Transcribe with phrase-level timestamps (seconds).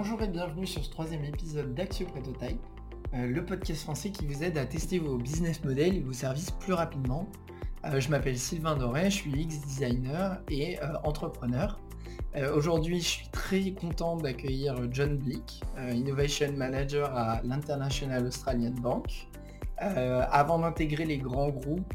[0.00, 2.60] Bonjour et bienvenue sur ce troisième épisode d'Axio Prototype,
[3.14, 6.52] euh, le podcast français qui vous aide à tester vos business models et vos services
[6.52, 7.26] plus rapidement.
[7.84, 11.80] Euh, je m'appelle Sylvain Doré, je suis UX designer et euh, entrepreneur.
[12.54, 19.26] Aujourd'hui, je suis très content d'accueillir John Blick, Innovation Manager à l'International Australian Bank.
[19.78, 21.92] avant d'intégrer les grands groupes,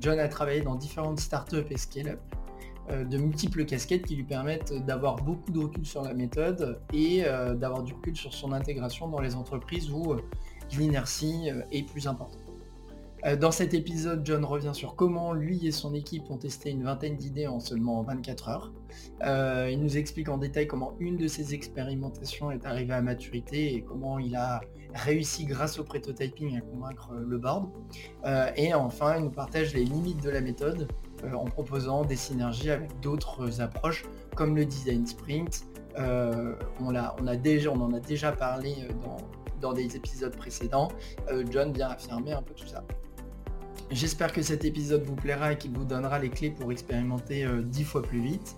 [0.00, 2.18] John a travaillé dans différentes startups et scale-up
[2.90, 7.54] de multiples casquettes qui lui permettent d'avoir beaucoup de recul sur la méthode et euh,
[7.54, 10.22] d'avoir du recul sur son intégration dans les entreprises où euh,
[10.76, 12.40] l'inertie est plus importante.
[13.40, 17.16] Dans cet épisode, John revient sur comment lui et son équipe ont testé une vingtaine
[17.16, 18.72] d'idées en seulement 24 heures.
[19.70, 23.80] il nous explique en détail comment une de ces expérimentations est arrivée à maturité et
[23.80, 24.60] comment il a
[24.92, 27.70] réussi grâce au prototyping à convaincre le board.
[28.56, 32.70] et enfin, il nous partage les limites de la méthode euh, en proposant des synergies
[32.70, 34.04] avec d'autres approches
[34.34, 35.64] comme le design sprint.
[35.98, 39.16] Euh, on, on, a déjà, on en a déjà parlé euh, dans,
[39.60, 40.88] dans des épisodes précédents.
[41.50, 42.84] John vient affirmer un peu tout ça.
[43.90, 47.84] J'espère que cet épisode vous plaira et qu'il vous donnera les clés pour expérimenter dix
[47.84, 48.56] fois plus vite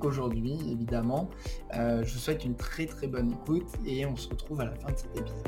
[0.00, 1.28] qu'aujourd'hui, évidemment.
[1.72, 4.90] je vous souhaite une très très bonne écoute et on se retrouve à la fin
[4.90, 5.46] de cet épisode.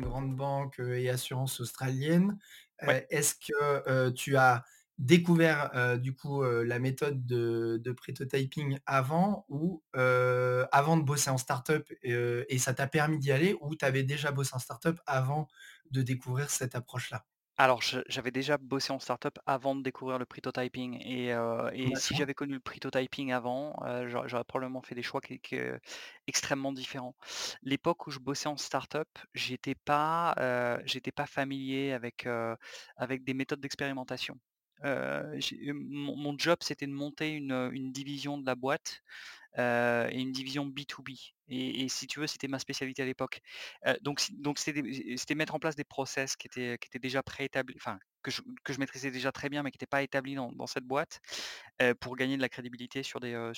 [0.00, 2.38] Banque et assurance australienne.
[3.10, 4.64] Est-ce que tu as
[4.98, 11.90] découvert du coup la méthode de, de prototyping avant ou avant de bosser en startup
[12.02, 12.14] et,
[12.48, 15.48] et ça t'a permis d'y aller ou tu avais déjà bossé en startup avant
[15.90, 17.24] de découvrir cette approche-là?
[17.62, 21.28] Alors, j'avais déjà bossé en startup avant de découvrir le prototyping et
[21.74, 23.74] et si j'avais connu le prototyping avant,
[24.06, 25.40] j'aurais probablement fait des choix qui
[26.26, 27.16] extrêmement différents.
[27.62, 30.34] L'époque où je bossais en startup, j'étais pas,
[30.84, 32.26] j'étais pas familier avec,
[32.96, 34.38] avec des méthodes d'expérimentation.
[34.82, 39.02] Mon job, c'était de monter une, une division de la boîte
[39.56, 41.32] et une division B2B.
[41.48, 43.40] Et, si tu veux, c'était ma spécialité à l'époque.
[44.02, 48.78] donc, donc c'était mettre en place des process qui étaient, déjà préétablis, enfin que je,
[48.78, 51.20] maîtrisais déjà très bien, mais qui n'étaient pas établis dans, cette boîte,
[52.00, 53.52] pour gagner de la crédibilité sur des,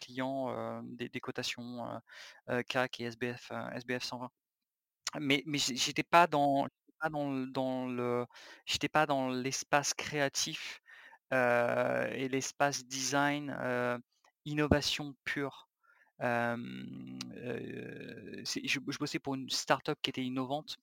[0.00, 2.00] clients, des, cotations
[2.68, 4.30] CAC et SBF, SBF 120.
[5.20, 6.66] Mais, mais j'étais pas dans,
[7.04, 8.26] pas dans, dans le,
[8.64, 10.80] j'étais pas dans l'espace créatif
[11.32, 13.54] et l'espace design
[14.44, 15.68] innovation pure.
[16.20, 16.56] je,
[18.98, 20.76] bossais pour une startup qui était innovante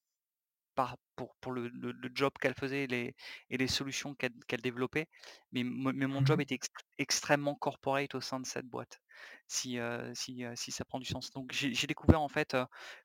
[0.76, 1.72] par, pour, pour le,
[2.14, 3.16] job qu'elle faisait et les,
[3.50, 5.08] et les solutions qu'elle développait.
[5.54, 6.60] Mais, mais mon job mmh était
[7.00, 9.02] extrêmement corporate au sein de cette boîte,
[9.48, 9.80] si,
[10.14, 11.32] si, si ça prend du sens.
[11.32, 12.56] Donc j'ai découvert en fait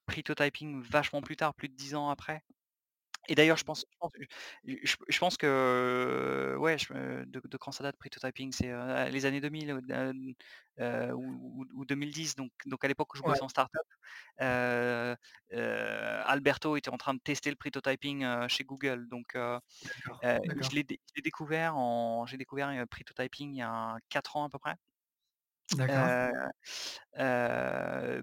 [0.04, 2.42] prototyping vachement plus tard, plus de dix ans après.
[3.28, 3.84] Et d'ailleurs, je pense
[4.64, 8.52] je pense que, ouais, de de quand ça date prototyping?
[8.52, 8.72] C'est,
[9.10, 9.72] les années 2000
[11.14, 13.80] ou 2010 donc donc à l'époque où je bossais en startup,
[16.28, 20.84] Alberto était en train de tester le prototyping, chez Google donc je l'ai
[21.22, 24.76] découvert en j'ai découvert, prototyping il y a 4 ans à peu près.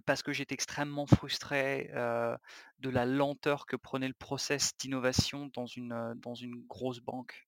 [0.06, 6.14] Parce que j'étais extrêmement frustré, de la lenteur que prenait le process d'innovation dans une,
[6.18, 7.48] dans une grosse banque,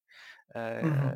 [0.81, 1.15] mmh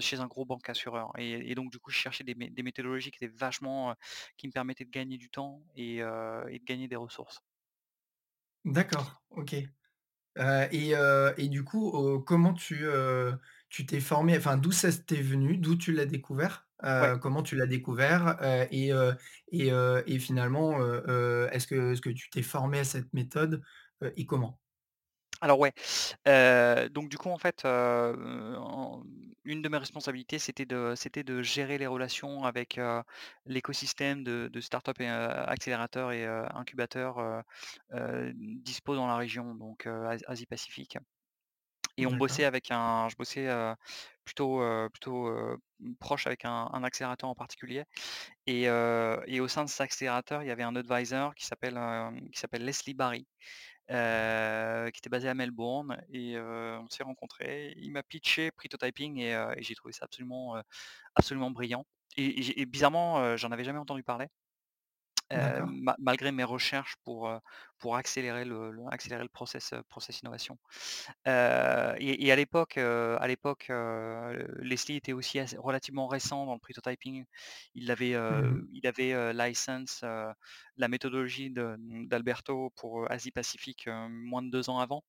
[0.00, 3.24] chez un gros banque assureur et donc du coup, je cherchais des des méthodologies qui
[3.24, 3.94] étaient vachement,
[4.36, 7.40] qui me permettaient de gagner du temps et de gagner des ressources.
[8.66, 9.54] D'accord, OK.
[9.54, 10.92] et
[11.38, 12.84] et du coup, comment tu,
[13.68, 14.36] tu t'es formé?
[14.38, 15.58] Enfin, d'où ça t'est venu?
[15.58, 16.65] D'où tu l'as découvert?
[16.82, 17.12] Ouais.
[17.20, 18.38] comment tu l'as découvert?
[18.70, 18.90] et
[19.52, 19.68] et
[20.06, 20.78] et finalement,
[21.50, 23.62] est-ce que est-ce que tu t'es formé à cette méthode?
[24.16, 24.58] et comment?
[25.42, 25.72] Alors ouais,
[26.90, 31.86] donc du coup en fait, une de mes responsabilités c'était de c'était de gérer les
[31.86, 32.80] relations avec,
[33.44, 37.42] l'écosystème de de start-up et accélérateurs et incubateurs,
[38.34, 39.86] dispo dans la région donc
[40.26, 40.98] Asie Pacifique.
[41.98, 43.48] Et on bossait avec un je bossais,
[44.24, 44.60] plutôt,
[44.92, 45.30] plutôt,
[46.00, 47.84] proche avec un accélérateur en particulier
[48.46, 51.78] et et au sein de cet accélérateur, il y avait un advisor qui s'appelle,
[52.32, 53.26] qui s'appelle Leslie Barry,
[53.88, 57.74] qui était basé à Melbourne et on s'est rencontrés.
[57.76, 60.56] Il m'a pitché prototyping et et j'ai trouvé ça absolument,
[61.16, 61.86] absolument brillant
[62.18, 64.28] et et bizarrement, j'en avais jamais entendu parler.
[65.98, 67.30] Malgré mes recherches pour,
[67.78, 70.58] pour accélérer le le accélérer le process, process innovation.
[71.26, 73.66] et à l'époque, à l'époque,
[74.58, 77.24] Leslie était aussi relativement récent dans le prototyping.
[77.74, 84.70] Il avait, Mmh il avait, license, la méthodologie d'Alberto pour, Asie Pacifique, moins de 2
[84.70, 85.02] ans avant.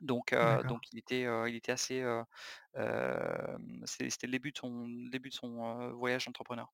[0.00, 0.64] Donc D'accord.
[0.64, 2.02] donc il était, heu, il était assez,
[3.86, 6.72] c'est c'était le début de son le début de son, voyage entrepreneur.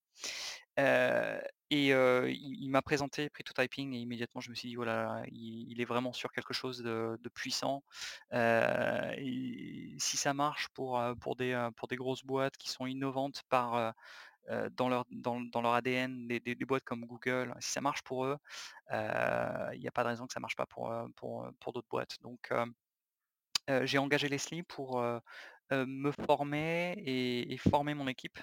[0.79, 1.41] Heu
[1.71, 5.23] et il il m'a présenté Pretotyping et immédiatement je me suis dit: «Oh là là,
[5.29, 7.83] il il est vraiment sur quelque chose de de puissant».
[8.33, 13.95] Et si ça marche pour, pour des, pour des grosses boîtes qui sont innovantes par,
[14.73, 18.03] dans leur dans dans leur ADN, des des des boîtes comme Google, si ça marche
[18.03, 18.39] pour eux,
[18.93, 22.17] il y a pas de raison que ça marche pas pour, pour, pour d'autres boîtes.
[22.23, 22.51] Donc
[23.69, 25.03] J'ai engagé Leslie pour,
[25.73, 28.39] me former et former mon équipe.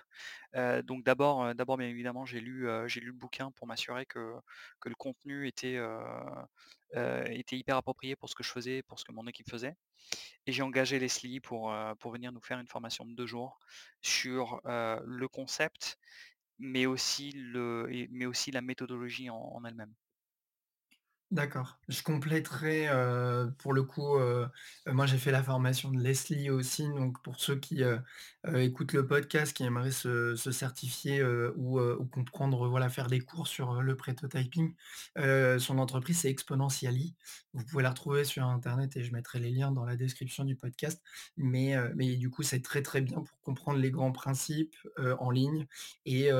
[0.83, 4.33] Donc d'abord, d'abord bien évidemment j'ai lu, j'ai lu le bouquin pour m'assurer que
[4.79, 5.77] que le contenu était,
[6.95, 9.75] était hyper approprié pour ce que je faisais, pour ce que mon équipe faisait
[10.45, 13.59] et j'ai engagé Leslie pour, pour venir nous faire une formation de 2 jours
[14.01, 15.97] sur, le concept,
[16.59, 19.93] mais aussi le mais aussi la méthodologie en elle-même.
[21.29, 21.77] D'accord.
[21.89, 22.87] Je compléterai,
[23.57, 24.17] pour le coup,
[24.85, 27.83] moi j'ai fait la formation de Leslie aussi, donc pour ceux qui,
[28.55, 31.21] écoutent le podcast, qui aimeraient se certifier,
[31.57, 31.81] ou
[32.13, 34.73] comprendre, voilà, faire des cours sur, le prototyping,
[35.17, 37.13] son entreprise c'est Exponentially.
[37.53, 40.55] Vous pouvez la retrouver sur internet et je mettrai les liens dans la description du
[40.55, 41.01] podcast.
[41.35, 41.75] Mais
[42.15, 44.77] du coup, c'est très, très bien pour comprendre les grands principes,
[45.19, 45.67] en ligne
[46.05, 46.31] et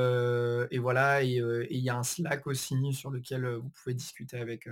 [0.79, 1.41] voilà et
[1.71, 4.69] il y a un Slack aussi sur lequel, vous pouvez discuter avec,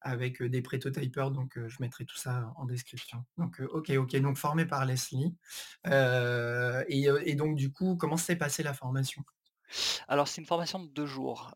[0.00, 3.24] avec, des prototypeurs donc je mettrai tout ça en description.
[3.38, 5.34] Donc OK, OK, donc formé par Leslie.
[5.84, 9.22] Et donc du coup, comment s'est passée la formation?
[10.06, 11.52] Alors c'est une formation de 2 jours,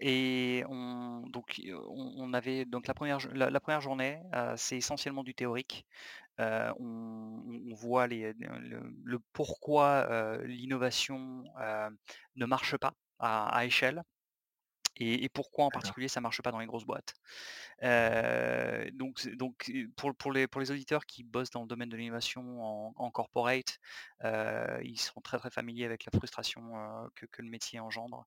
[0.00, 4.22] et on donc on avait donc la première la 1 journée,
[4.56, 5.86] c'est essentiellement du théorique.
[6.38, 11.44] On voit les le pourquoi, l'innovation,
[12.36, 14.02] ne marche pas à échelle
[14.96, 17.14] et et pourquoi en particulier ça marche pas dans les grosses boîtes?
[18.94, 22.62] Donc donc pour pour les pour les auditeurs qui bossent dans le domaine de l'innovation
[22.64, 23.78] en en corporate,
[24.22, 26.72] ils seront très, très familiers avec la frustration,
[27.14, 28.26] que que le métier engendre.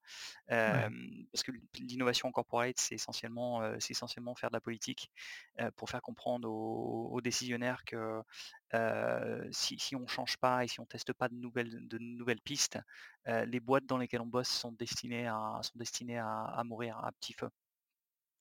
[0.65, 0.89] Ouais.
[1.33, 5.11] Parce que l'innovation en corporate, c'est essentiellement, essentiellement faire de la politique,
[5.75, 8.21] pour faire comprendre aux aux décisionnaires que,
[8.73, 12.41] heu, si si on change pas et si on teste pas de nouvelles de nouvelles
[12.41, 12.79] pistes,
[13.27, 16.97] heu, les boîtes dans lesquelles on bosse sont destinées à sont destinées à à mourir
[17.03, 17.49] à petit feu.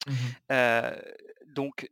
[0.05, 0.39] Mmh mh.
[0.51, 0.95] Heu,
[1.47, 1.87] donc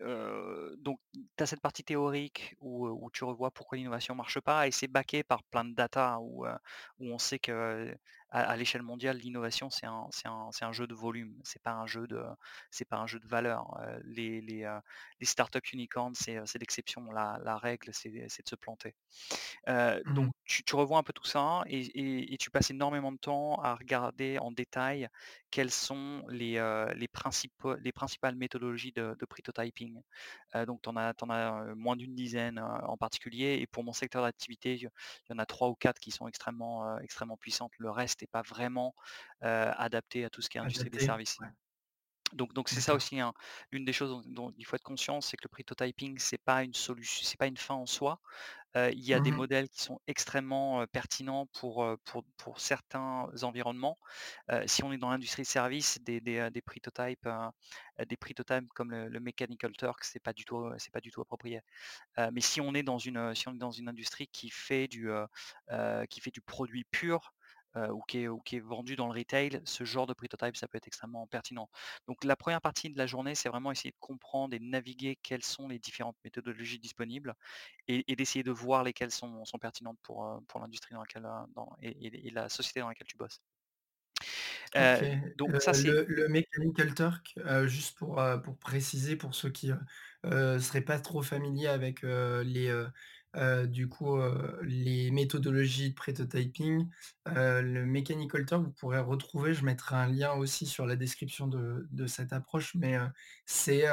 [0.77, 0.99] donc
[1.37, 5.23] tu as cette partie théorique où, tu revois pourquoi l'innovation marche pas et c'est backé
[5.23, 7.95] par plein de data où, où on sait que
[8.29, 11.39] à à l'échelle mondiale, l'innovation c'est un c'est un c'est un jeu de volume.
[11.43, 12.23] C'est pas un jeu de
[12.71, 13.77] c'est pas un jeu de valeur.
[13.81, 14.79] Heu, les les, heu,
[15.19, 17.11] les startups unicorns, c'est, heu, c'est l'exception.
[17.11, 18.95] La la règle, c'est de se planter.
[19.67, 22.69] Heu, Mmh donc tu tu revois un peu tout ça et et et tu passes
[22.71, 25.07] énormément de temps à regarder en détail
[25.51, 26.53] quelles sont les,
[26.95, 30.01] les principaux les principales méthodologies de de prototyping.
[30.67, 33.93] Donc tu en as tu en as, moins d'une dizaine, en particulier et pour mon
[33.93, 34.81] secteur d'activité, il
[35.29, 37.71] y en a 3 ou 4 qui sont extrêmement, extrêmement puissantes.
[37.77, 38.95] Le reste est pas vraiment,
[39.41, 41.39] adapté à tout ce qui est industrie des services.
[41.39, 41.47] Ouais.
[42.33, 43.33] Donc donc c'est ça aussi, hein,
[43.71, 46.63] l'une des choses dont dont il faut être conscient, c'est que le prototyping, c'est pas
[46.65, 48.19] une solution c'est pas une fin en soi.
[48.75, 49.41] Il y a Mmh des mh.
[49.41, 53.97] modèles qui sont extrêmement, pertinents pour, pour pour certains environnements.
[54.67, 58.91] Si on est dans l'industrie de service, des des, des prototypes, heu, des prototypes comme
[58.91, 61.61] le le Mechanical Turk, c'est pas du tout, c'est pas du tout approprié.
[62.33, 65.09] Mais si on est dans une, si on est dans une industrie qui fait du,
[66.09, 67.33] qui fait du produit pur,
[67.77, 70.57] heu, ou qui est ou qui est vendu dans le retail, ce genre de prototype,
[70.57, 71.69] ça peut être extrêmement pertinent.
[72.07, 75.17] Donc la première partie de la journée, c'est vraiment essayer de comprendre et de naviguer
[75.23, 77.35] quelles sont les différentes méthodologies disponibles
[77.87, 81.25] et et d'essayer de voir lesquelles sont sont pertinentes pour, heu, pour l'industrie dans laquelle,
[81.25, 83.41] heu, dans et la société dans laquelle tu bosses.
[85.37, 89.71] Donc ça le le Mechanical Turk, juste pour, pour préciser pour ceux qui,
[90.25, 92.69] heu, seraient pas trop familiers avec, les,
[93.35, 96.89] heu, du coup, heu, les méthodologies de prototyping,
[97.27, 101.47] heu, le Mechanical Turk, vous pourrez retrouver, je mettrai un lien aussi sur la description
[101.47, 102.97] de cette approche, mais
[103.45, 103.85] c'est,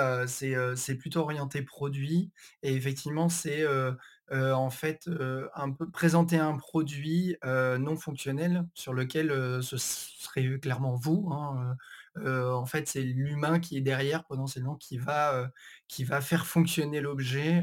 [0.98, 2.30] plutôt orienté produit
[2.62, 3.64] et effectivement c'est,
[4.30, 5.08] en fait,
[5.54, 9.30] un peu présenter un produit, non fonctionnel sur lequel,
[9.62, 11.76] ce serait clairement vous, hein,
[12.16, 15.50] en fait, c'est l'humain qui est derrière potentiellement qui va,
[15.88, 17.62] qui va faire fonctionner l'objet.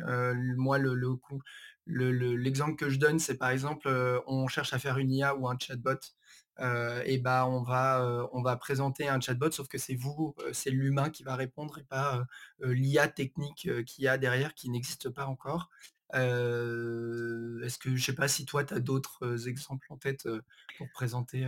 [0.58, 1.42] Moi le coup
[1.86, 3.90] le le l'exemple que je donne, c'est par exemple,
[4.28, 6.00] on cherche à faire une IA ou un chatbot,
[7.06, 11.10] et bah, on va, on va présenter un chatbot sauf que c'est vous, c'est l'humain
[11.10, 12.26] qui va répondre et pas,
[12.60, 15.70] l'IA technique, qu'il y a derrière qui n'existe pas encore.
[16.14, 20.28] Est-ce que je sais pas si toi tu as d'autres, exemples en tête,
[20.78, 21.48] pour présenter,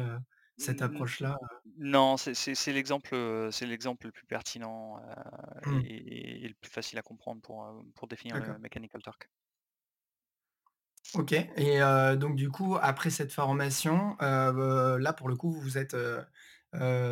[0.58, 1.58] cette approche-là, heu?
[1.78, 2.34] non, c'est
[2.74, 5.04] l'exemple, heu, c'est l'exemple le plus pertinent, heu,
[5.66, 5.84] Mmh.
[5.84, 8.58] et et le plus facile à comprendre pour, pour définir le.
[8.60, 9.30] Mechanical Turk.
[11.14, 11.80] OK et
[12.18, 15.96] donc du coup, après cette formation, là, pour le coup, vous êtes,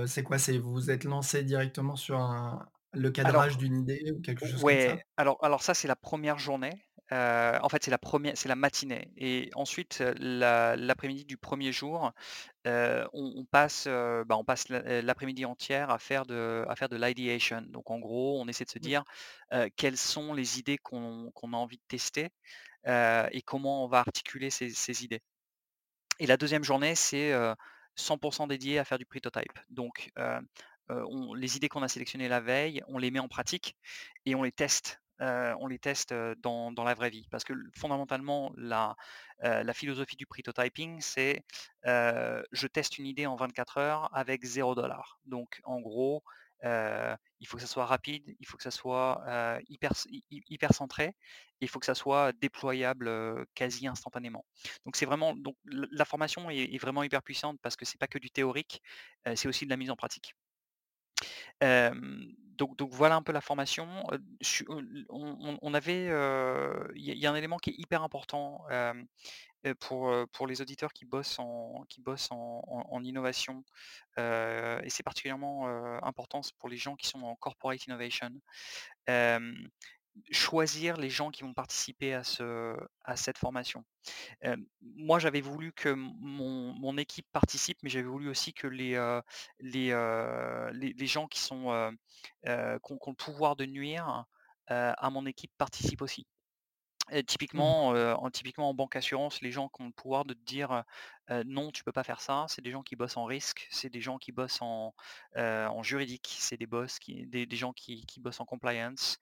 [0.08, 0.38] c'est quoi?
[0.40, 4.80] C'est vous êtes lancé directement sur un le cadrage d'une idée ou quelque chose comme
[4.80, 5.04] ça?
[5.18, 9.12] alors alors ça, c'est la première journée, en fait, c'est la premiè c'est la matinée
[9.18, 12.12] et ensuite, l'a l'après-midi du premier jour,
[12.66, 16.98] on on passe, bah, on passe l'a l'après-midi entière à faire de à faire de
[16.98, 17.62] l'ideation.
[17.70, 19.04] Donc en gros, on essaie de se dire,
[19.54, 22.30] heu, quelles sont les idées qu'on qu'on a envie de tester,
[22.88, 25.22] et comment on va articuler ces ces idées.
[26.20, 27.56] Et la deuxième journée, c'est, heu,
[27.96, 29.60] 100% dédié à faire du prototype.
[29.70, 30.12] Donc,
[30.90, 33.76] on les idées qu'on a sélectionnées la veille, on les met en pratique
[34.26, 37.28] et on les teste, heu, on les teste, heu, dans la vraie vie.
[37.32, 38.96] Parce que fondamentalement, la,
[39.44, 41.44] heu, la philosophie du prototyping, c'est,
[41.86, 44.76] je teste une idée en 24 heures avec 0
[45.26, 46.24] Donc en gros,
[46.64, 49.24] il faut que ça soit rapide, il faut que ça soit,
[49.68, 49.94] hyper
[50.32, 51.16] hyper centré
[51.64, 53.10] il faut que ça soit déployable,
[53.56, 54.46] quasi instantanément.
[54.86, 58.18] Donc c'est vraiment donc la formation est vraiment hyper puissante parce que c'est pas que
[58.20, 58.82] du théorique,
[59.36, 60.36] c'est aussi de la mise en pratique.
[62.58, 63.88] Donc voilà un peu la formation,
[65.10, 66.06] on avait,
[66.96, 68.66] il y a un élément qui est hyper important,
[69.80, 73.64] pour, les auditeurs qui bossent en innovation,
[74.18, 75.68] et c'est particulièrement,
[76.04, 78.32] important, pour les gens qui sont en corporate innovation.
[80.32, 83.86] Choisir les gens qui vont participer à ce à cette formation.
[84.42, 88.96] Hem, moi, j'avais voulu que mon mon équipe participe, mais j'avais voulu aussi que les,
[88.96, 89.22] heu,
[89.60, 91.94] les, heu, les les gens qui sont,
[92.46, 92.50] qui
[92.94, 94.26] ont le pouvoir de nuire,
[94.68, 96.28] à mon équipe participent aussi.
[97.10, 100.34] Et Mmh typiquement, en typiquement en banque assurance, les gens qui ont le pouvoir de
[100.34, 100.84] te dire,
[101.46, 104.02] «Non, tu peux pas faire ça», c'est des gens qui bossent en risque, c'est des
[104.02, 104.94] gens qui bossent en,
[105.84, 109.18] juridique, c'est des boss qui des des gens qui qui bossent en compliance,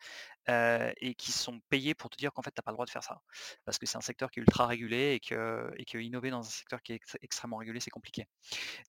[0.47, 2.91] et qui sont payés pour te dire qu'en fait, tu as pas le droit de
[2.91, 3.21] faire ça.
[3.65, 6.39] Parce que c'est un secteur qui est ultra régulé et que et que innover dans
[6.39, 8.27] un secteur qui est ext extrêmement régulé, c'est compliqué.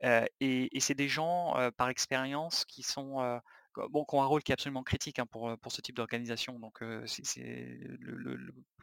[0.03, 3.41] Et et c'est des gens, par expérience qui sont,
[3.91, 5.97] bon, qui ont un rôle qui est absolument critique, hein, pour, heu, pour ce type
[5.97, 6.59] d'organisation.
[6.59, 7.79] Donc, c'est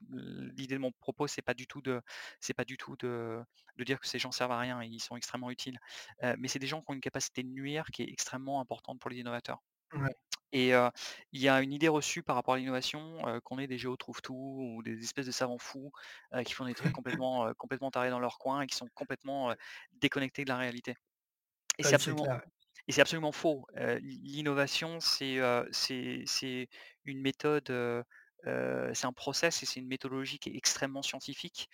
[0.09, 2.01] l'idée de mon propos, c'est pas du tout de
[2.39, 3.39] c'est pas du tout de
[3.77, 5.79] de dire que ces gens servent à rien, ils sont extrêmement utiles.
[6.23, 8.99] Heu, mais c'est des gens qui ont une capacité de nuire qui est extrêmement importante
[8.99, 9.59] pour les innovateurs.
[9.93, 10.15] Ouais.
[10.53, 10.71] Et
[11.33, 14.33] il y a une idée reçue par rapport à l'innovation, qu'on est des géos trouve-tout
[14.35, 15.91] ou des espèces de savants fous,
[16.45, 19.53] qui font des trucs complètement, complètement tarés dans leur coin et qui sont complètement,
[19.93, 20.95] déconnectés de la réalité.
[21.79, 22.41] Et c'est Ouais, c'est absolument clair.
[22.87, 23.65] Et c'est absolument faux.
[24.01, 25.35] L'innovation, c'est,
[27.05, 28.05] une méthode,
[28.45, 31.69] c'est un process et c'est une méthodologie qui est extrêmement scientifique,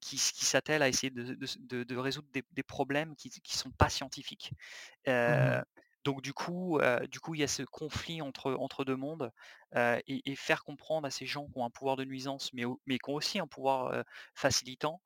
[0.00, 4.52] qui s'attelle à essayer de résoudre des des problèmes qui qui sont pas scientifiques.
[5.26, 5.62] Mmh
[6.04, 6.78] donc du coup,
[7.10, 9.30] du coup, il y a ce conflit entre entre 2 mondes,
[9.76, 10.02] et
[10.32, 12.64] et faire comprendre à ces gens qui ont un pouvoir de nuisance, mais
[12.98, 15.02] qui ont aussi un pouvoir, facilitant,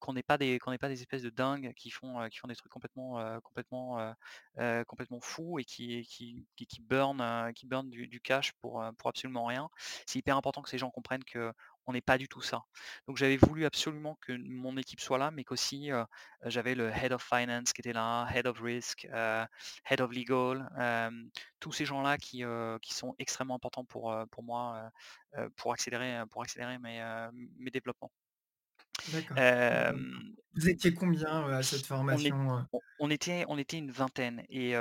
[0.00, 0.58] qu'on n'est pas des
[0.92, 6.46] espèces de dingues qui font, des trucs complètement, complètement, fous et qui qui
[7.82, 9.68] du cash pour, absolument rien.
[10.06, 12.62] C'est hyper important que ces gens comprennent qu'on n'est pas du tout ça.
[13.06, 15.90] Donc j'avais voulu absolument que mon équipe soit là, mais qu'aussi,
[16.44, 20.68] j'avais le head of finance qui était là, head of risk, head of legal,
[21.60, 22.44] tous ces gens-là qui,
[22.90, 24.90] sont extrêmement importants pour, moi,
[25.56, 26.24] pour accélérer,
[26.78, 28.10] mes développements.
[29.04, 29.42] D'accord,
[30.54, 34.42] Vous étiez combien, à cette on est formation, on on était on était une vingtaine
[34.48, 34.74] et et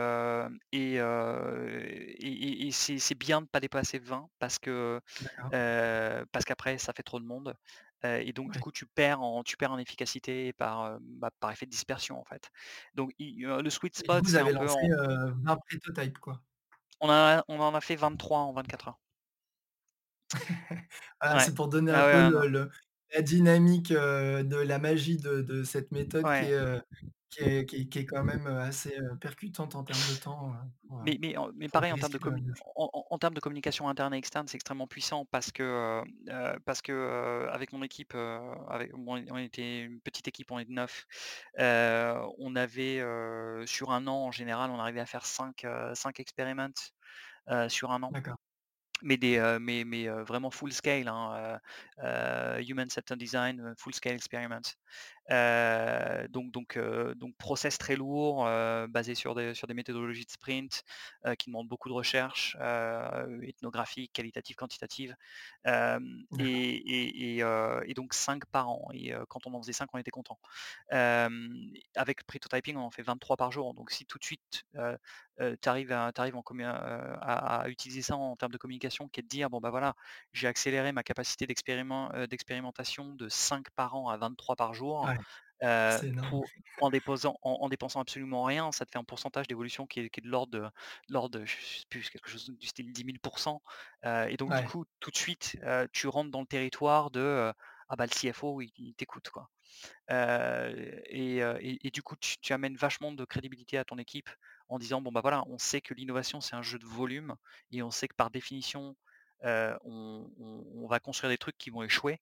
[0.71, 5.55] et et et c'est c'est bien de pas dépasser 20 parce que, D'accord,
[6.31, 7.55] parce qu'après ça fait trop de monde,
[8.03, 8.59] et donc du ouais.
[8.59, 12.25] coup tu perds en tu perds en efficacité par, bah, par effet de dispersion en
[12.25, 12.49] fait.
[12.95, 15.33] Donc le sweet Et du coup, spot vous c'est avez un peu lancé, en heu,
[15.43, 16.41] 20 prototypes, quoi?
[17.01, 18.99] on a on en a fait 23 en 24 heures.
[21.21, 21.39] Voilà, Ouais.
[21.39, 22.47] c'est pour donner un Ah peu ouais, le non.
[22.47, 22.69] le
[23.13, 26.51] la dynamique, de la magie de de cette méthode qui Ouais.
[26.51, 26.81] est,
[27.29, 30.53] qui est qui est qui est quand même, assez, percutante en termes de temps,
[30.87, 32.41] pour, heu, Mais mais en mais pareil en termes de commu
[32.75, 36.01] en en en termes de communication interne et externe, c'est extrêmement puissant parce que,
[36.65, 38.15] parce que, avec mon équipe,
[38.69, 41.05] avec bon, on était une petite équipe, on est 9,
[41.59, 43.01] heu, on avait,
[43.65, 46.69] sur un an en général, on arrivait à faire 5 heu, 5 experiments,
[47.69, 48.11] sur un an.
[48.11, 48.37] d'accord.
[49.05, 51.59] Mais des, heu, mais mais, heu, vraiment full scale, hein,
[52.03, 54.75] heu, human centered design, full scale experiments.
[55.29, 58.45] Donc donc donc process très lourd,
[58.89, 60.83] basé sur des sur des méthodologies de sprint,
[61.39, 62.55] qui demandent beaucoup de recherche,
[63.41, 65.15] ethnographique, qualitative, quantitative.
[65.65, 70.11] Et et et donc 5 par an et quand on en faisait 5, on était
[70.11, 70.39] content.
[70.89, 75.91] Avec prototyping, on en fait 23 par jour, donc si tout de suite, tu arrives
[75.91, 76.43] à arrives en
[77.21, 79.95] à à utiliser ça en termes de communication, qui est de dire: «Bon, bah, voilà,
[80.33, 86.51] j'ai accéléré ma capacité d'expérimentation de 5 par an à 23 par jour», Ouais, pour
[86.77, 90.09] en déposant en en dépensant absolument rien, ça te fait un pourcentage d'évolution qui est
[90.09, 90.69] qui est de l'ordre de
[91.09, 93.19] l'ordre de je sais plus, quelque chose du style 10 000
[94.05, 97.53] heu et donc du coup, tout de suite, heu, tu rentres dans le territoire de,
[97.89, 99.49] ah bah, le CFO, il il t'écoute, quoi.
[100.09, 104.29] Et heu et et du coup, tu tu amènes vachement de crédibilité à ton équipe
[104.69, 107.35] en disant: «Bon, bah, voilà, on sait que l'innovation, c'est un jeu de volume
[107.71, 108.95] et on sait que par définition,
[109.45, 112.21] heu, on on on va construire des trucs qui vont échouer.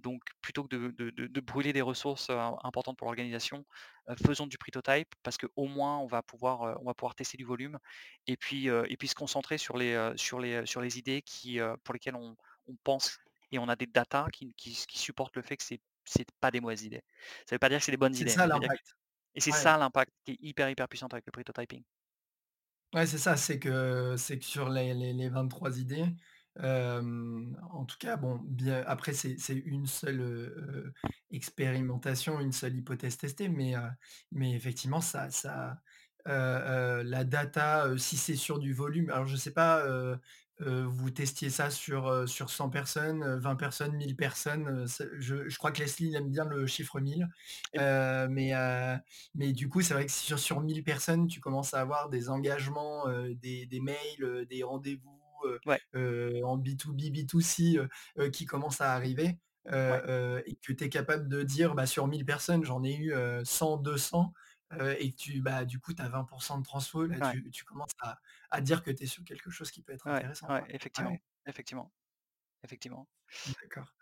[0.00, 3.64] Donc plutôt que de de de de brûler des ressources, importantes pour l'organisation,
[4.26, 7.44] faisons du prototype parce qu'au moins on va pouvoir, heu, on va pouvoir tester du
[7.44, 7.78] volume
[8.26, 10.98] et puis, heu et puis se concentrer sur les, heu, sur les, heu, sur les
[10.98, 12.36] idées qui, pour lesquelles on
[12.66, 13.18] on pense
[13.50, 16.50] et on a des datas qui qui qui supportent le fait que c'est c'est pas
[16.50, 17.02] des mauvaises idées.
[17.48, 18.94] Ça veut pas dire que c'est des bonnes idées, ça l'impact.
[19.34, 19.64] et c'est Ouais.
[19.64, 21.84] ça l'impact qui est hyper, hyper puissant avec le prototyping.
[22.94, 26.04] Ouais, c'est ça, c'est que c'est que sur les les les 23 idées,
[26.60, 30.92] en tout cas, bon, bien après c'est une seule,
[31.30, 33.74] expérimentation, une seule hypothèse testée, mais
[34.30, 35.80] mais effectivement ça ça,
[36.26, 39.84] la data, si c'est sur du volume alors je sais pas,
[40.60, 44.86] vous testiez ça sur, sur 100 personnes, heu, 20 personnes, 1000 personnes,
[45.18, 47.28] je je crois que Leslie aime bien le chiffre 1000,
[47.72, 48.52] Et heu, mais
[49.34, 52.28] mais du coup, c'est vrai que sur sur 1000 personnes, tu commences à avoir des
[52.30, 55.21] engagements, des des mails, des rendez-vous,
[55.66, 59.38] ouais, en B2B, B2C, heu heu, qui commencent à arriver,
[59.88, 60.02] ouais,
[60.46, 63.42] et que tu es capable de dire: «Bah, sur 1000 personnes, j'en ai eu, heu,
[63.44, 64.32] 100-200»,
[64.72, 67.04] heu et que tu bah, du coup, tu as 20% de transfo.
[67.06, 68.18] Là, ouais, tu tu commences à
[68.50, 71.92] à dire que tu es sur quelque chose qui peut être intéressant, effectivement, effectivement,
[72.64, 73.08] effectivement.
[73.46, 73.94] d'accord.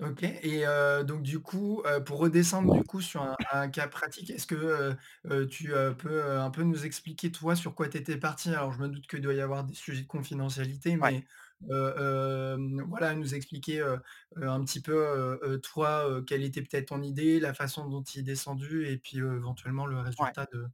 [0.00, 3.86] OK et heu, donc du coup, heu, pour redescendre du coup sur un un cas
[3.86, 4.96] pratique, est-ce que, heu
[5.30, 8.48] heu, tu, heu, peux, heu, un peu nous expliquer toi sur quoi tu étais parti?
[8.48, 11.24] Alors je me doute qu'il doit y avoir des sujets de confidentialité, Ouais, mais,
[11.70, 14.00] heu, hem, voilà, nous expliquer, heu
[14.36, 17.86] heu, un petit peu, heu heu, toi, heu, quelle était peut-être ton idée, la façon
[17.88, 20.34] dont tu y es descendu et puis, heu, éventuellement le ouais.
[20.34, 20.66] résultat de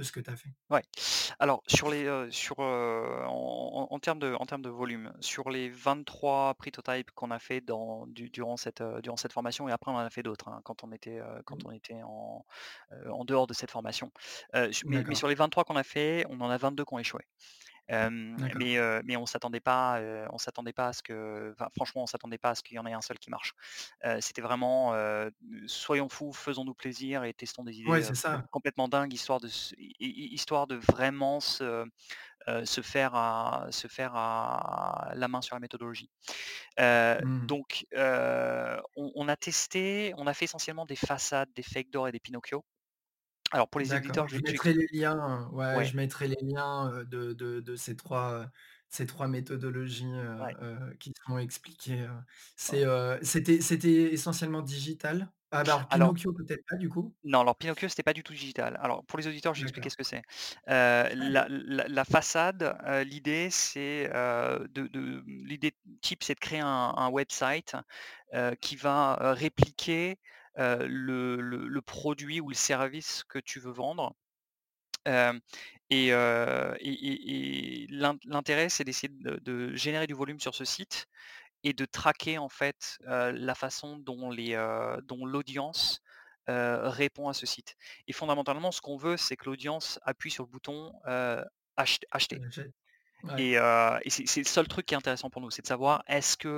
[0.00, 0.48] de ce que tu as fait.
[0.70, 0.82] Ouais.
[1.38, 7.10] Alors sur les, sur, en termes de en termes de volume, sur les 23 prototypes
[7.12, 10.10] qu'on a fait dans du durant cette, durant cette formation et après on en a
[10.10, 12.44] fait d'autres, hein, quand on était, quand on était en,
[13.10, 14.10] en dehors de cette formation.
[14.54, 17.22] Mais mais sur les 23 qu'on a fait, on en a 22 qui ont échoué.
[17.90, 20.00] Mais on s'attendait pas,
[20.30, 22.86] on s'attendait pas à ce que franchement, on s'attendait pas à ce qu'il y en
[22.86, 23.54] ait un seul qui marche.
[24.20, 24.94] C'était vraiment,
[25.66, 28.42] soyons fous, faisons-nous plaisir et testons des idées, Ouais, ça.
[28.50, 29.48] complètement dingues, histoire de
[29.98, 31.86] histoire de vraiment se,
[32.82, 36.10] faire à se faire à la main sur la méthodologie.
[36.78, 37.46] Mmh.
[37.46, 42.12] donc on on a testé, on a fait essentiellement des façades, des fake doors et
[42.12, 42.64] des Pinocchio.
[43.52, 47.02] Alors pour les auditeurs, je je mettrai les liens, ouais, ouais, je mettrai les liens,
[47.04, 48.46] de de de ces 3 heu,
[48.88, 50.06] ces 3 méthodologies,
[50.38, 50.56] ouais,
[51.00, 52.06] qui sont expliquées.
[52.56, 52.84] C'est,
[53.22, 55.32] c'était c'était essentiellement digital?
[55.50, 57.14] Ah bah, alors Pinocchio peut-être pas du coup?
[57.22, 58.78] Non, alors Pinocchio, c'était pas du tout digital.
[58.80, 60.22] Alors pour les auditeurs, je vais expliquer ce que c'est.
[60.66, 67.08] La la la façade, l'idée c'est, de de l'idée type, c'est de créer un un
[67.10, 67.76] website,
[68.60, 70.18] qui va, répliquer,
[70.60, 74.14] heu, le le le produit ou le service que tu veux vendre.
[75.06, 75.40] Hem
[75.90, 80.54] et heu et et et l'int l'intérêt, c'est d'essayer de de générer du volume sur
[80.54, 81.06] ce site
[81.64, 86.00] et de traquer en fait, la façon dont les, heu, dont l'audience,
[86.48, 87.76] répond à ce site
[88.08, 90.92] et fondamentalement, ce qu'on veut, c'est que l'audience appuie sur le bouton,
[91.76, 92.42] acheter
[93.22, 93.44] ouais,
[94.04, 96.48] et c'est le seul truc qui est intéressant pour nous, c'est de savoir est-ce que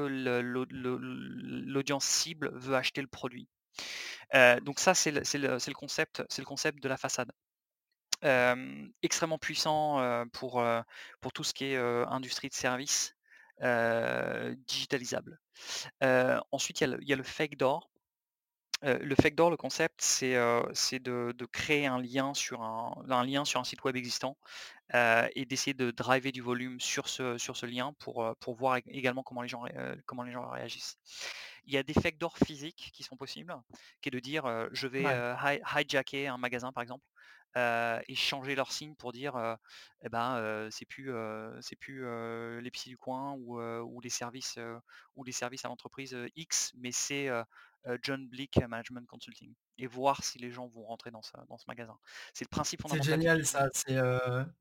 [0.71, 3.49] l'audience cible veut acheter le produit?
[4.63, 7.31] Donc ça, c'est le concept c'est le concept de la façade.
[9.03, 10.65] Extrêmement puissant, pour,
[11.21, 13.15] pour tout ce qui est, industrie de services,
[14.67, 15.39] digitalisable.
[16.53, 17.89] Ensuite, il y a le fake door.
[18.85, 23.45] Le fake door, le concept, c'est, de de créer un lien sur un un lien
[23.45, 24.37] sur un site web existant,
[24.93, 28.85] et d'essayer de driver du volume sur ce sur ce lien pour, pour voir ég
[28.89, 30.99] également comment les gens heu, comment les gens réagissent.
[31.65, 33.55] Il y a des doors physiques qui sont possibles,
[34.01, 37.05] qui est de dire, «Je vais, ouais, hijacker un magasin», par exemple.
[37.57, 39.37] et changer leur signe pour dire,
[40.05, 41.13] et ben, c'est plus,
[41.61, 42.05] c'est plus,
[42.61, 44.59] l'épicerie du coin ou, ou les services,
[45.17, 47.29] ou les services à l'entreprise, X, mais c'est,
[48.03, 51.65] John Blick Management Consulting et voir si les gens vont rentrer dans ce dans ce
[51.67, 51.97] magasin.
[52.33, 53.45] C'est le principe C'est fondamental du génial P2P.
[53.45, 53.99] ça, c'est,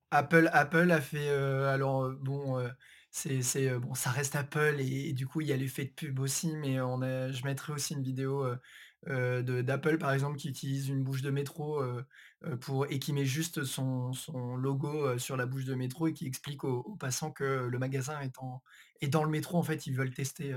[0.09, 2.67] Apple Apple a fait, alors, bon,
[3.11, 6.19] c'est c'est, bon, ça reste Apple et du coup, il y a l'effet de pub
[6.19, 8.45] aussi, mais on a je mettrai aussi une vidéo,
[9.07, 11.81] de d'Apple, par exemple, qui utilise une bouche de métro,
[12.61, 14.11] pour et qui met juste son
[14.55, 19.09] logo, sur la bouche de métro et qui explique aux passants que le magasin est
[19.09, 19.57] dans le métro.
[19.57, 20.55] En fait, ils veulent tester,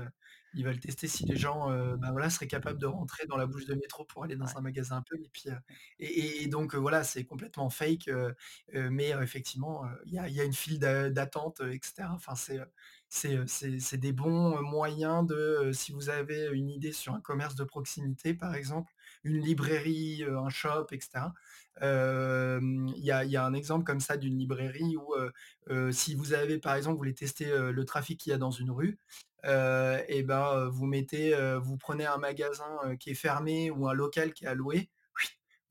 [0.55, 3.45] ils veulent tester si les gens, heu, bah, voilà, seraient capables de rentrer dans la
[3.47, 5.57] bouche de métro pour aller dans Ouais, un magasin Apple et puis, heu
[5.99, 8.09] et donc, heu, voilà, c'est complètement fake,
[8.73, 12.13] mais effectivement, il y a il y a une file d'a d'attente, heu et cetera.
[12.13, 12.59] Enfin, c'est,
[13.47, 18.33] c'est, des bons, moyens de, si vous avez une idée sur un commerce de proximité,
[18.33, 18.93] par exemple,
[19.25, 21.33] une librairie, un shop et cetera.
[21.81, 25.13] Hem, il y a un exemple comme ça d'une librairie où,
[25.91, 28.71] si vous avez, par exemple, vous voulez tester, le trafic qu'il y a dans une
[28.71, 28.97] rue,
[29.43, 34.45] et ben, vous mettez, vous prenez un magasin, qui est fermé ou un local qui
[34.45, 34.89] est louer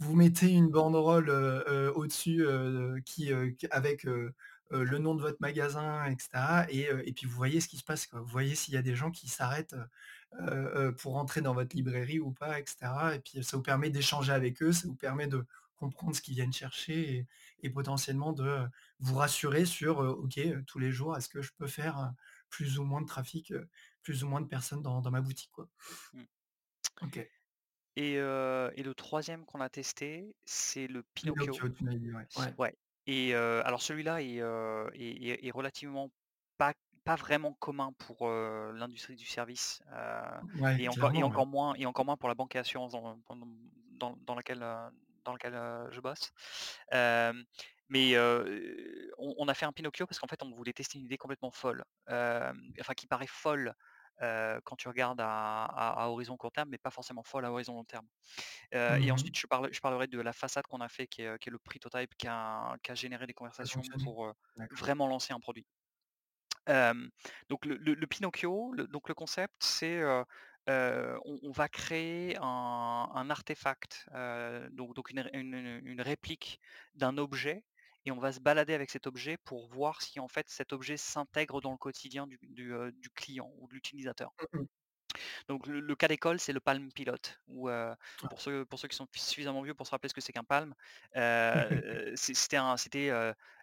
[0.05, 1.31] vous mettez une banderole,
[1.95, 2.47] au-dessus,
[3.05, 3.33] qui,
[3.71, 7.77] avec, le nom de votre magasin et cetera et et puis vous voyez ce qui
[7.77, 8.21] se passe, quoi.
[8.21, 9.77] Vous voyez s'il y a des gens qui s'arrêtent,
[10.99, 14.33] pour entrer dans votre librairie ou pas et cetera et puis ça vous permet d'échanger
[14.33, 17.27] avec eux, ça vous permet de comprendre ce qu'ils viennent chercher et
[17.63, 18.67] et potentiellement de,
[19.01, 22.13] vous rassurer sur, OK, tous les jours, est-ce que je peux faire,
[22.51, 23.53] plus ou moins de trafic,
[24.03, 25.69] plus ou moins de personnes dans dans ma boutique, quoi?
[26.13, 26.23] mmh
[27.03, 27.34] OK.
[27.97, 31.63] Et heu et le troisième qu'on a testé, c'est le Pinocchio.
[31.63, 32.27] Pinocchio, tu m'as dit, ouais.
[32.37, 32.55] Ouais.
[32.59, 32.75] Ouais
[33.07, 36.11] et heu, alors celui-là est, heu, est est est relativement
[36.57, 36.73] pas
[37.05, 41.43] pas vraiment commun pour, heu, l'industrie du service, heu Ouais, et encore et clairement, ouais.
[41.43, 43.37] encore moins et encore moins pour la banque et assurance dans dans
[43.91, 44.89] dans dans laquelle, heu,
[45.25, 46.33] dans lequel, heu, je bosse.
[46.93, 47.45] Hem,
[47.89, 51.05] mais heu, on on a fait un Pinocchio parce qu'en fait, on voulait tester une
[51.05, 53.75] idée complètement folle, hem, enfin qui paraît folle,
[54.23, 57.53] heu, quand tu regardes à à à horizon court terme, mais pas forcément folle à
[57.53, 58.07] horizon long terme.
[58.75, 59.35] Heu et Mmh mh.
[59.35, 61.53] ensuite je parle je parlerai de la façade qu'on a fait qui est, qui est
[61.53, 64.33] le Prototype qui a qui a généré des conversations pour,
[64.71, 65.67] vraiment lancer un produit.
[67.49, 70.25] Donc le le le Pinocchio, le donc le concept c'est, heu,
[70.69, 72.45] on on va créer un
[73.15, 74.07] un artefact,
[74.73, 76.61] donc donc une ré une une réplique
[76.95, 77.65] d'un objet
[78.05, 80.97] et on va se balader avec cet objet pour voir si en fait cet objet
[80.97, 84.33] s'intègre dans le quotidien du du, heu, du client ou de l'utilisateur.
[84.53, 84.67] Mmh mh.
[85.49, 87.17] Donc le le cas d'école, c'est le Palm Pilot
[87.49, 87.69] où,
[88.29, 90.45] pour ceux pour ceux qui sont suffisamment vieux pour se rappeler ce que c'est qu'un
[90.45, 90.75] palm,
[92.17, 93.11] c'était un c'était,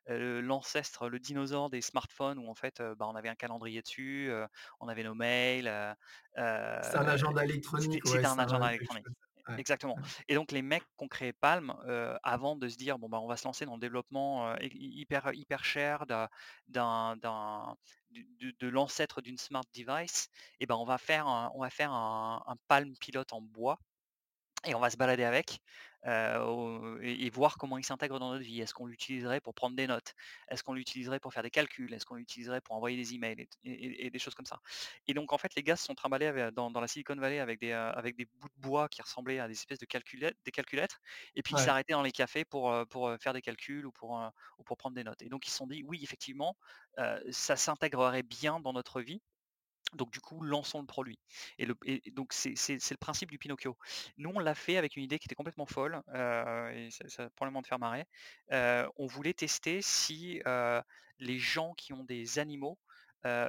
[0.07, 4.31] l'ancêtre, le dinosaure des smartphones où en fait, bah, on avait un calendrier dessus,
[4.79, 5.65] on avait nos mails,
[6.83, 9.07] C'est un agenda c'était électronique, ouais, c'était un agenda électronique.
[9.57, 11.73] Exactement et donc les mecs qui ont créé Palm,
[12.23, 15.63] avant de se dire: «Bon, bah, on va se lancer dans le développement, hyper hyper
[15.65, 21.59] cher d'un de de l'ancêtre d'une smart device», et ben, on va faire un on
[21.61, 23.79] va faire un un Palm Pilot en bois
[24.65, 25.59] et on va se balader avec,
[26.07, 28.61] au et et voir comment il s'intègre dans notre vie.
[28.61, 30.13] Est-ce qu'on l'utiliserait pour prendre des notes?
[30.49, 31.93] Est-ce qu'on l'utiliserait pour faire des calculs?
[31.93, 34.59] Est-ce qu'on l'utiliserait pour envoyer des emails et et des choses comme ça?
[35.07, 37.59] Et donc en fait, les gars se sont trimballés dans dans la Silicon Valley avec
[37.59, 40.51] des, heu, avec des bouts de bois qui ressemblaient à des espèces de calculettes des
[40.51, 40.97] calculettes
[41.35, 44.19] et puis ils s'arrêtaient dans les cafés pour, heu, pour, faire des calculs ou pour,
[44.57, 45.21] ou pour prendre des notes.
[45.21, 46.55] Et donc ils se sont dit: «Oui, effectivement,
[47.31, 49.21] ça s'intégrerait bien dans notre vie».
[49.95, 51.19] Donc du coup, lançons le produit
[51.57, 51.65] et
[52.11, 53.77] donc c'est le principe du Pinocchio.
[54.17, 57.23] Nous, on l'a fait avec une idée qui était complètement folle, heu et ça ça
[57.25, 58.05] va probablement te faire marrer.
[58.51, 60.81] Heu, on voulait tester si, heu,
[61.19, 62.79] les gens qui ont des animaux,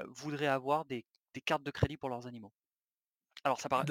[0.09, 1.05] voudraient avoir des
[1.45, 2.53] cartes de crédit pour leurs animaux.
[3.45, 3.87] Alors ça paraît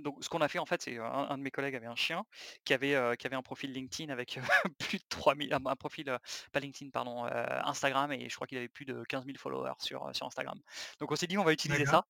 [0.00, 1.96] donc ce qu'on a fait en fait, c'est, un un de mes collègues avait un
[1.96, 2.24] chien
[2.64, 4.38] qui avait, qui avait un profil LinkedIn avec,
[4.78, 6.16] plus de 3000 un un profil,
[6.52, 10.08] pas LinkedIn pardon, Instagram et je crois qu'il avait plus de 15 000 followers sur,
[10.14, 10.60] sur Instagram.
[11.00, 12.06] Donc on s'est dit: «On va utiliser ça»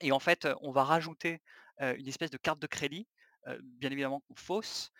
[0.00, 1.40] et en fait, on va rajouter,
[1.80, 3.06] une espèce de carte de crédit,
[3.62, 4.90] bien évidemment fausse,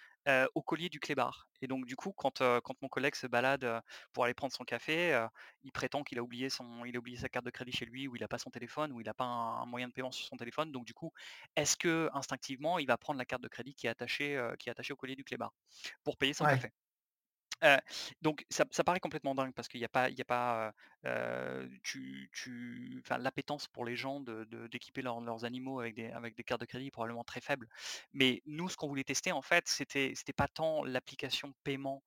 [0.55, 3.81] au collier du clébard et donc du coup, quand, quand mon collègue se balade,
[4.13, 5.27] pour aller prendre son café,
[5.63, 8.09] il prétend qu'il a oublié son il a oublié sa carte de crédit chez lui
[8.09, 10.13] ou il a pas son téléphone ou il a pas un un moyen de paiement
[10.13, 11.11] sur son téléphone donc du coup,
[11.57, 14.73] est-ce que instinctivement, il va prendre la carte de crédit qui est attachée, qui est
[14.73, 15.53] attachée au collier du clébard
[16.05, 16.71] pour payer son Ouais, café?
[17.63, 17.79] Heu,
[18.21, 20.73] donc ça paraît complètement dingue parce qu'il y a pas il y a pas,
[21.05, 22.31] heu heu, tu
[23.19, 26.67] l'appétence pour les gens de de d'équiper leurs animaux avec des avec des cartes de
[26.67, 27.69] crédit probablement très faible.
[28.13, 32.03] Mais nous, ce qu'on voulait tester en fait, c'était c'était pas tant l'application paiement,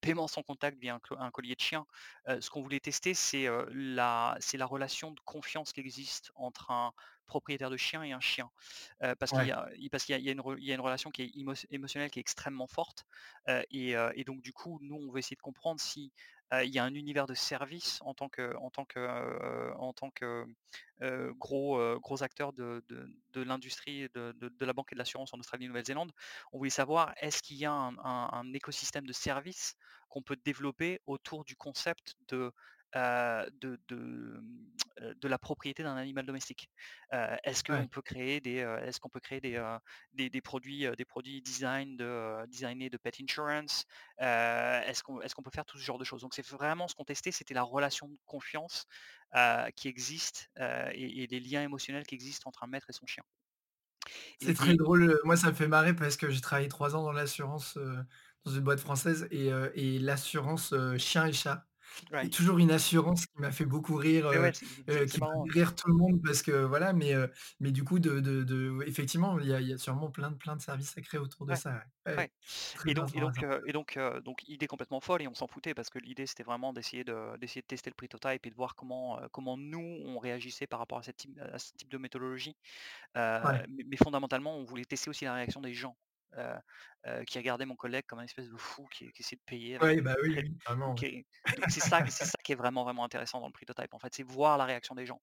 [0.00, 1.86] paiement sans contact via un collier de chien.
[2.28, 6.92] Ce qu'on voulait tester, c'est, la relation de confiance qui existe entre un
[7.26, 8.50] propriétaire de chien et un chien.
[9.18, 9.52] Parce qu'il y Ouais.
[9.52, 9.68] a
[10.04, 11.32] qu'il y y une re il y a une relation qui est
[11.70, 13.04] émotionnelle qui est extrêmement forte,
[13.48, 16.12] et donc du coup, nous, on veut essayer de comprendre si,
[16.64, 18.52] il y a un univers de service en tant que
[21.38, 22.82] gros, acteur de
[23.34, 26.12] l'industrie de la banque et de l'assurance en Australie et Nouvelle-Zélande.
[26.52, 29.74] On voulait savoir est-ce qu'il y a un un un écosystème de services
[30.08, 32.52] qu'on peut développer autour du concept de,
[32.96, 36.68] heu, de de, la propriété d'un animal domestique?
[37.12, 37.88] Heu, est-ce qu'on Ouais.
[37.88, 39.78] peut créer des, est-ce qu'on peut créer des, heu,
[40.12, 43.84] des des produits, des produits design de, designés de pet insurance?
[44.18, 46.22] Est-ce qu'on est-ce qu'on peut faire tout ce genre de choses?
[46.22, 48.86] Donc c'est vraiment ce qu'on testait, c'était la relation de confiance,
[49.76, 53.24] qui existe, et et les liens émotionnels qui existent entre un maître et son chien.
[54.38, 57.12] C'est très drôle, moi ça me fait marrer parce que j'ai travaillé 3 ans dans
[57.12, 57.78] l'assurance,
[58.44, 61.66] dans une boîte française et l'assurance, chien et chat.
[62.10, 62.28] Ouais.
[62.30, 65.18] toujours une assurance qui m'a fait beaucoup rire, Mais ouais, heu c'est c'est heu, c'est
[65.18, 67.14] qui marrant, fait rire tout le monde parce que voilà, mais
[67.60, 70.30] mais du coup de de de effectivement, il y a il y a sûrement plein
[70.30, 71.72] de plein de services à créer autour de Ouais, ça,
[72.06, 72.12] ouais.
[72.18, 72.30] Ouais, ouais
[72.74, 73.96] très et donc et donc et donc
[74.48, 77.62] idée complètement folle et on s'en foutait parce que l'idée c'était vraiment d'essayer de d'essayer
[77.62, 81.02] de tester le prototype et de voir comment, comment nous on réagissait par rapport à
[81.04, 82.56] cette type à ce type de méthodologie.
[83.42, 83.62] Ouais.
[83.68, 85.96] mais mais fondamentalement, on voulait tester aussi la réaction des gens,
[87.26, 90.00] qui regardaient mon collègue comme un espèce de fou qui qui essayait de payer Ouais,
[90.00, 91.04] bah, oui, vraiment,
[91.68, 94.22] c'est ça c'est ça qui est vraiment, vraiment intéressant dans le prototype en fait, c'est
[94.22, 95.20] voir la réaction des gens.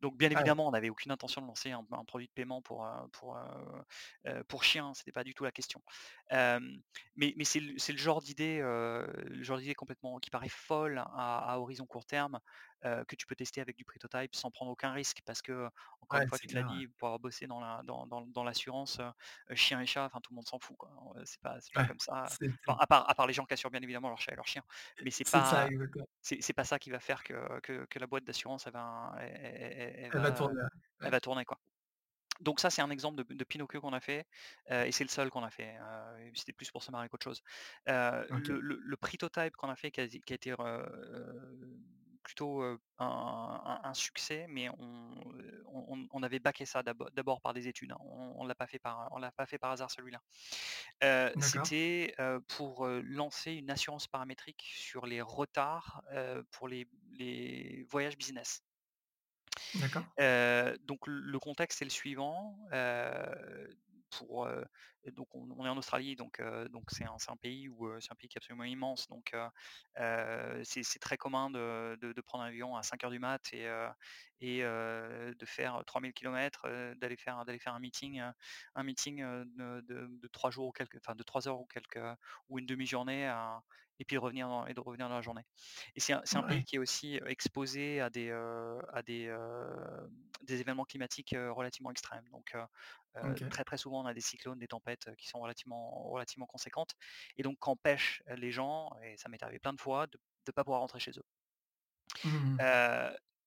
[0.00, 2.62] Donc bien Ouais, évidemment, on n'avait aucune intention de lancer un un produit de paiement
[2.62, 5.82] pour, heu, pour, heu, pour chiens, c'était pas du tout la question.
[6.30, 10.98] Mais mais c'est le c'est le genre d'idée, le genre d'idée complètement qui paraît folle
[10.98, 12.40] à à horizon court terme,
[12.84, 15.68] heu, que tu peux tester avec du prototype sans prendre aucun risque parce que,
[16.00, 18.44] encore ouais, une fois, tu l'as dit, pour avoir bossé dans la dans dans dans
[18.44, 19.04] l'assurance, heu,
[19.50, 20.90] heu, chien et chat, enfin tout le monde s'en fout quoi.
[21.24, 23.54] C'est pas c'est pas Ouais, comme ça, enfin à part à part les gens qui
[23.54, 24.64] assurent bien évidemment leurs chats et leurs chiens,
[25.02, 25.68] mais c'est pas
[26.22, 29.30] c'est pas ça qui va faire que que que la boîte d'assurance elle va elle
[29.36, 30.62] elle elle elle Elle va va, tourner,
[31.02, 31.58] elle va tourner quoi.
[32.40, 34.26] Donc ça, c'est un exemple de de Pinocchio qu'on a fait,
[34.70, 35.76] et c'est le seul qu'on a fait,
[36.34, 37.42] c'était plus pour se marrer qu'autre chose.
[37.86, 40.54] Le le le prototype qu'on a fait qui a qui a été
[42.30, 45.10] plutôt, un un un succès, mais on,
[45.66, 47.98] on on avait backé ça d'abo d'abord par des études, hein.
[48.00, 50.20] On l'a pas fait par on l'a pas fait par hasard celui-là.
[51.40, 52.14] C'était,
[52.46, 56.02] pour, lancer une assurance paramétrique sur les retards,
[56.52, 56.86] pour les
[57.18, 58.62] les voyages business.
[59.74, 60.04] d'accord.
[60.86, 62.56] Donc le contexte c'est le suivant,
[65.12, 68.28] donc on est en Australie donc donc c'est un un pays où, c'est un pays
[68.28, 69.34] qui est absolument immense donc
[70.64, 73.68] c'est très commun de de prendre un avion à cinq heures du mat et
[74.40, 78.20] et de faire 3000 kilomètres, heu, d'aller faire d'aller faire un meeting,
[78.74, 81.98] un meeting, de de de 3 jours ou enfin de 3 heures ou quelques,
[82.48, 83.26] ou une demi-journée
[84.00, 85.44] et puis de revenir dans et de revenir dans la journée.
[85.94, 88.30] Et c'est un pays qui est aussi, exposé à des,
[88.92, 89.32] à des,
[90.42, 92.24] des événements climatiques, relativement extrêmes.
[92.32, 92.56] Donc,
[93.50, 96.94] très, très souvent, on a des cyclones, des tempêtes, qui sont relativement relativement conséquentes
[97.36, 100.64] et donc qu'empêchent, les gens et ça m'est arrivé plein de fois de de pas
[100.64, 101.24] pouvoir rentrer chez eux.
[102.24, 102.58] Mmh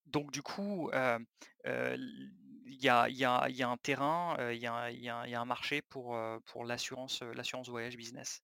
[0.05, 2.07] donc du coup, il
[2.65, 5.25] y a il y a y a un terrain, il y a y a un
[5.25, 7.23] il y a un marché pour, pour l'assurance,
[7.69, 8.41] voyage business.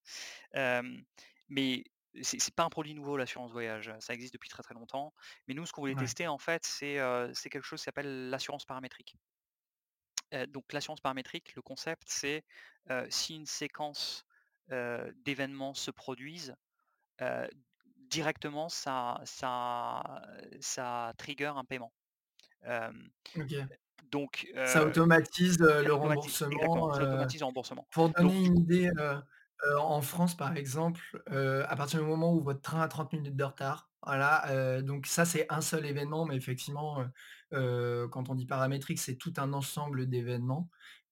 [0.54, 1.84] Mais
[2.22, 5.12] c'est pas un produit nouveau l'assurance voyage, ça existe depuis très, très longtemps.
[5.46, 6.94] Mais nous, ce qu'on voulait Ouais, tester en fait, c'est,
[7.50, 9.16] quelque chose qui s'appelle l'assurance paramétrique.
[10.48, 12.44] Donc l'assurance paramétrique, le concept c'est,
[13.08, 14.24] si une séquence,
[14.68, 16.54] d'événements se produisent,
[17.96, 20.22] directement ça ça,
[20.60, 21.92] ça trigger un paiement.
[24.10, 27.86] Donc Ça automatise, le automatise remboursement, ça automatise le remboursement.
[27.90, 28.90] pour donner une idée,
[29.68, 33.12] heu en France, par exemple, heu, à partir du moment où votre train a 30
[33.12, 34.44] minutes de retard, voilà,
[34.78, 37.08] heu, donc ça, c'est un seul événement, mais effectivement, heu
[37.52, 40.70] heu, quand on dit paramétrique, c'est tout un ensemble d'événements,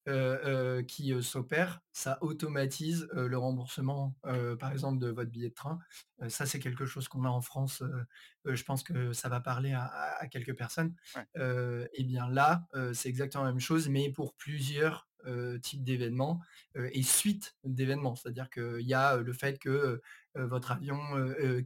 [0.08, 0.40] heu
[0.78, 1.80] heu, qui, heu, s'opèrent.
[1.92, 5.78] Ça automatise, heu, le remboursement, heu, par exemple, de votre billet de train.
[6.22, 8.06] Heu, ça, c'est quelque chose qu'on a en France, heu
[8.46, 10.94] heu, je pense que ça va parler à à à quelques personnes.
[11.14, 15.58] ouais, Heu et bien là, heu, c'est exactement la même chose, mais pour plusieurs, heu,
[15.60, 16.40] types d'événements,
[16.76, 18.14] heu et suites d'événements.
[18.16, 20.00] C'est-à-dire qu'il y a, heu, le fait que,
[20.34, 20.98] votre avion,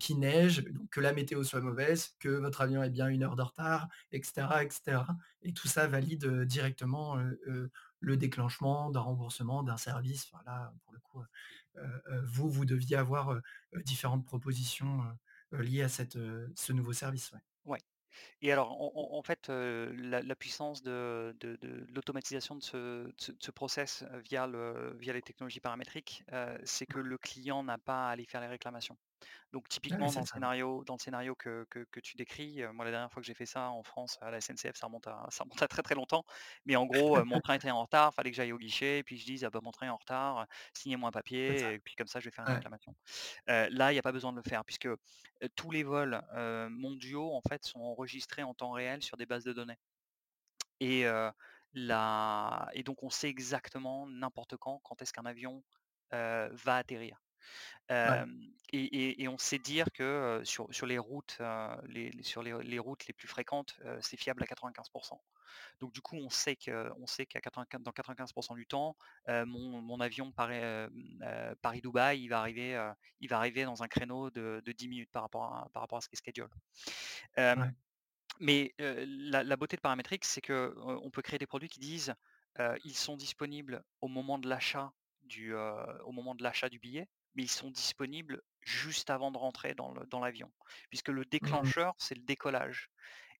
[0.01, 3.43] qu'il neige, que la météo soit mauvaise, que votre avion ait bien une heure de
[3.43, 4.63] retard et cetera
[5.43, 7.19] et tout ça valide, directement,
[8.01, 10.25] le déclenchement d'un remboursement, d'un service.
[10.27, 11.23] Pour le coup,
[12.25, 13.41] vous, vous deviez avoir,
[13.85, 15.01] différentes propositions,
[15.53, 16.17] liées à cette,
[16.55, 17.33] ce nouveau service.
[18.41, 23.51] Et alors en fait, heu, la la puissance de de de l'automatisation de ce de
[23.53, 28.09] process, heu, via le via les technologies paramétriques, heu, c'est que le client n'a pas
[28.09, 28.97] à aller faire les réclamations.
[29.53, 32.73] Donc Ah typiquement dans le scénario dans le scénario que que que tu décris, heu,
[32.73, 35.07] moi la dernière fois que j'ai fait ça en France à la SNCF, ça remonte
[35.07, 36.25] à ça remonte à très, très longtemps.
[36.67, 39.03] Mais en gros, heu, mon train était en retard, fallait que j'aille au guichet et
[39.05, 41.95] puis je dise: «Ah bah, mon train est en retard, signez-moi un papier» et puis
[41.97, 42.53] comme ça je vais faire une Ouais.
[42.53, 42.95] réclamation.
[43.51, 44.89] Heu, là, il y a pas besoin de le faire puisque,
[45.57, 46.23] tous les vols,
[46.71, 49.79] mondiaux en fait sont enregistrés en temps réel sur des bases de données.
[50.81, 51.05] Et
[51.75, 55.65] la et donc on sait exactement n'importe quand, quand est-ce qu'un avion,
[56.11, 57.23] va atterrir.
[58.07, 58.25] Ouais.
[58.73, 61.39] Et et et on sait dire que, sur sur les routes,
[61.85, 65.21] les sur les les routes les plus fréquentes, c'est fiable à 95%
[65.81, 68.97] Donc du coup, on sait que on sait qu'à 95 dans 95% du temps,
[69.29, 70.61] mon mon avion Paris,
[71.63, 75.23] Paris-Dubaï, il va arriver, il va arriver dans un créneau de de 10 minutes par
[75.23, 76.49] rapport à par rapport à ce qui est schedule.
[77.57, 77.73] Ouais.
[78.41, 82.15] mais, la la beauté de Parametric, c'est que, on peut créer des produits qui disent,
[82.85, 87.45] ils sont disponibles au moment de l'achat du, au moment de l'achat du billet, mais
[87.45, 90.53] ils sont disponibles juste avant de rentrer dans l'avion.
[90.91, 91.73] Puisque le Mmh.
[91.73, 92.89] déclencheur, c'est le décollage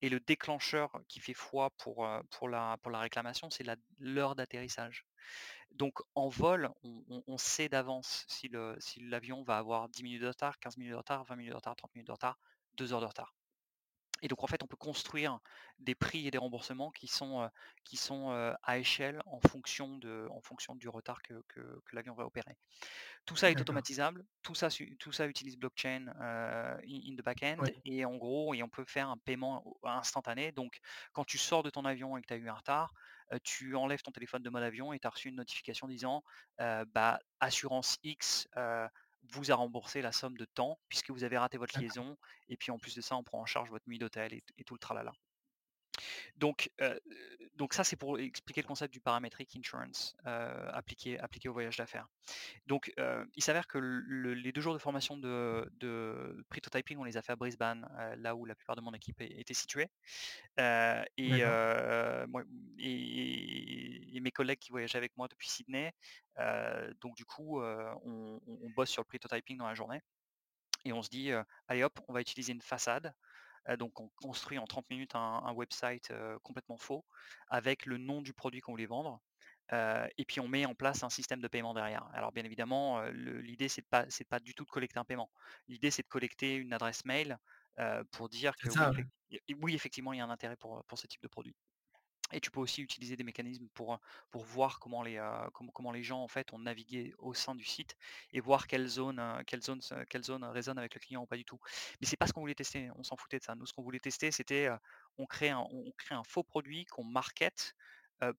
[0.01, 3.65] et le déclencheur qui fait foi pour, pour la pour la réclamation, c'est
[3.99, 5.05] l'heure d'atterrissage.
[5.73, 8.49] Donc en vol, on on on sait d'avance si
[9.01, 11.77] l'avion va avoir 10 minutes de retard, 15 minutes de retard, 20 minutes de retard,
[11.77, 12.39] 30 minutes de retard,
[12.75, 13.35] 2 heures de retard.
[14.23, 15.39] Et donc en fait, on peut construire
[15.79, 17.49] des prix et des remboursements qui sont,
[17.85, 18.31] qui sont,
[18.63, 22.57] à échelle en fonction de en fonction du retard que que que l'avion va opérer.
[23.27, 26.07] Tout ça est automatisable, tout ça tout ça utilise blockchain,
[26.85, 27.83] in the back-end Oui.
[27.85, 30.53] et en gros et on peut faire un paiement instantané.
[30.53, 30.79] Donc
[31.13, 32.93] quand tu sors de ton avion et que tu as eu un retard,
[33.45, 36.23] tu enlèves ton téléphone de mode avion et tu as reçu une notification disant,
[36.59, 38.49] bah, assurance X,
[39.31, 42.17] vous a remboursé la somme de temps puisque vous avez raté votre liaison
[42.49, 44.65] et puis en plus de ça, on prend en charge votre nuit d'hôtel et et
[44.65, 45.13] tout le tralala.
[46.37, 47.01] Donc, heu,
[47.55, 51.77] donc ça, c'est pour expliquer le concept du parametric insurance, heu, appliqué appliqué au voyage
[51.77, 52.09] d'affaires.
[52.67, 52.93] Donc,
[53.37, 57.23] il s'avère que le les 2 jours de formation de de Pritotyping, on les a
[57.23, 57.89] fait à Brisbane,
[58.19, 59.89] là où la plupart de mon équipe était située.
[60.59, 61.45] Et D'accord.
[61.45, 62.43] heu, moi
[62.79, 65.93] et et mes collègues qui voyageaient avec moi depuis Sydney,
[67.01, 70.01] donc du coup, on on bosse sur le Pritotyping dans la journée
[70.85, 71.31] et on se dit,
[71.69, 73.15] «Allez hop, on va utiliser une façade».
[73.79, 77.05] Donc on construit en 30 minutes un un website, complètement faux
[77.49, 79.21] avec le nom du produit qu'on voulait vendre,
[79.73, 82.09] et puis on met en place un système de paiement derrière.
[82.13, 85.31] Alors bien évidemment, l'idée c'est pas c'est pas du tout de collecter un paiement.
[85.69, 87.39] L'idée c'est de collecter une adresse mail,
[88.11, 89.05] pour dire que oui
[89.63, 89.75] ouais.
[89.75, 91.57] effectivement il y a un intérêt pour, pour ce type de produit.
[92.33, 93.99] Et tu peux aussi utiliser des mécanismes pour,
[94.31, 97.55] pour voir comment les, heu, comment comment les gens en fait ont navigué au sein
[97.55, 97.97] du site
[98.33, 101.37] et voir quelle zone, heu, quelle zone quelle zone résonne avec le client ou pas
[101.37, 101.59] du tout.
[102.01, 103.55] Mais c'est pas ce qu'on voulait tester, on s'en foutait de ça.
[103.55, 104.77] Nous, ce qu'on voulait tester, c'était, heu,
[105.19, 107.75] on crée un on crée un faux produit qu'on market,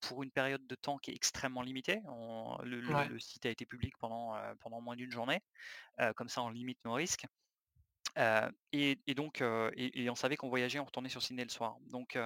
[0.01, 2.01] pour une période de temps qui est extrêmement limitée.
[2.07, 3.07] On le le Ouais.
[3.07, 5.41] le site a été public pendant, pendant moins d'une journée,
[6.15, 7.25] comme ça on limite nos risques.
[8.71, 11.77] Et et donc et et on savait qu'on voyageait, on retournait sur Sydney le soir.
[11.87, 12.17] Donc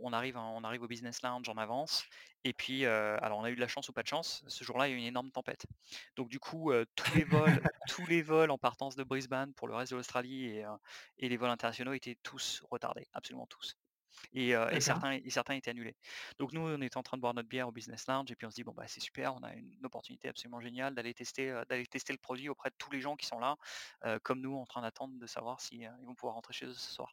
[0.00, 2.04] on arrive en on arrive au business lounge en avance
[2.44, 4.88] et puis, alors on a eu de la chance ou pas de chance, ce jour-là,
[4.88, 5.66] il y a eu une énorme tempête.
[6.16, 9.74] Donc du coup, tous les vols tous les vols en partance de Brisbane pour le
[9.74, 10.62] reste de l'Australie
[11.18, 13.76] et les vols internationaux étaient tous retardés, absolument tous.
[14.72, 15.96] Et certains et certains étaient annulés.
[16.38, 18.46] Donc nous, on était en train de boire notre bière au business lounge et puis
[18.46, 21.50] on se dit: «Bon, bah, c'est super, on a une opportunité absolument géniale d'aller tester,
[21.50, 23.56] heu, d'aller tester le produit auprès de tous les gens qui sont là,
[24.22, 26.74] comme nous en train d'attendre de savoir si, heu, ils vont pouvoir rentrer chez eux
[26.74, 27.12] ce soir».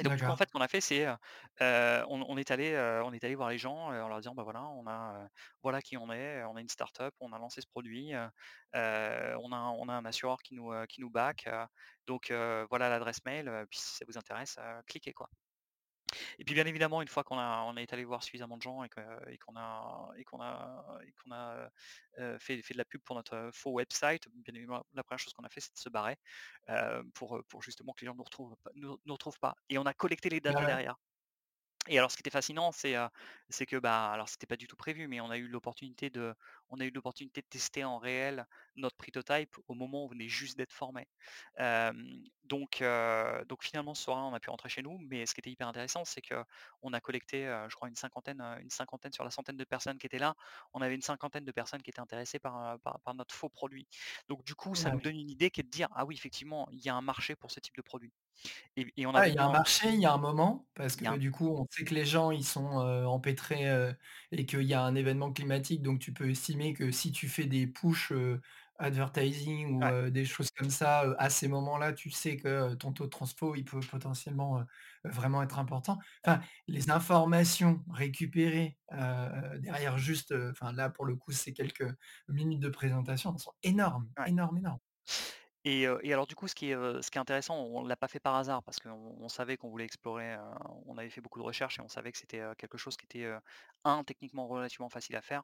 [0.00, 0.38] Et donc du coup, en D'accord.
[0.38, 1.16] fait, ce qu'on a fait, c'est, heu,
[2.08, 4.64] on on est allé, on est allé voir les gens, en leur disant: «Bah, voilà,
[4.68, 5.28] on a,
[5.62, 8.18] voilà qui on est, on est une start-up, on a lancé ce produit, on
[8.76, 11.48] a un on a un assureur qui nous, qui nous back,
[12.06, 12.30] donc
[12.70, 14.56] voilà l'adresse mail, puis si ça vous intéresse,
[14.86, 15.28] cliquez, quoi».
[16.38, 18.82] Et puis bien évidemment, une fois qu'on a on est allé voir suffisamment de gens
[18.82, 21.70] et qu'on a et qu'on a et qu'on a,
[22.38, 25.44] fait fait de la pub pour notre, faux website, bien évidemment, la première chose qu'on
[25.44, 26.16] a fait, c'est de se barrer,
[27.14, 29.94] pour, pour justement que les gens nous retrouvent nous nous retrouvent pas et on a
[29.94, 30.66] collecté les datas ouais.
[30.66, 30.96] derrière.
[31.88, 32.94] Et alors ce qui était fascinant, c'est,
[33.66, 36.34] que, bah, alors c'était pas du tout prévu, mais on a eu l'opportunité de
[36.68, 38.46] on a eu l'opportunité de tester en réel
[38.76, 41.08] notre prototype au moment où on venait juste d'être formé.
[42.44, 42.82] Donc
[43.48, 45.68] donc finalement ce soir-là, on a pu rentrer chez nous, mais ce qui était hyper
[45.68, 49.64] intéressant, c'est qu'on a collecté, je crois une cinquantaine, une cinquantaine sur la centaine de
[49.64, 50.34] personnes qui étaient là,
[50.74, 53.88] on avait une cinquantaine de personnes qui étaient intéressées par, par par notre faux produit.
[54.28, 55.02] Donc du coup, ça nous Ouais.
[55.02, 57.36] donne une idée qui est de dire: «Ah oui, effectivement, il y a un marché
[57.36, 58.12] pour ce type de produit»
[58.76, 60.66] et et on a Ouais, il y a un marché, il y a un moment,
[60.74, 62.64] parce que un du coup, on sait que les gens, ils sont,
[63.06, 63.66] empêtrés,
[64.32, 67.46] et qu'il y a un événement climatique, donc tu peux estimer que si tu fais
[67.46, 68.12] des push,
[68.80, 73.04] advertising ou ouais, des choses comme ça, à ces moments-là, tu sais que, ton taux
[73.06, 74.64] de transfo, il peut potentiellement,
[75.04, 75.98] vraiment être important.
[76.24, 78.78] Enfin, les informations récupérées,
[79.58, 81.92] derrière juste, enfin là, pour le coup, c'est quelques
[82.28, 84.30] minutes de présentation, elles sont énormes, ouais.
[84.30, 84.78] énormes, énormes.
[85.64, 88.06] Et alors du coup, ce qui est, heu, ce qui est intéressant, on l'a pas
[88.08, 88.90] fait par hasard parce qu'on
[89.20, 90.36] on savait qu'on voulait explorer,
[90.86, 93.28] on avait fait beaucoup de recherches et on savait que c'était, quelque chose qui était,
[93.84, 95.42] 1 techniquement relativement facile à faire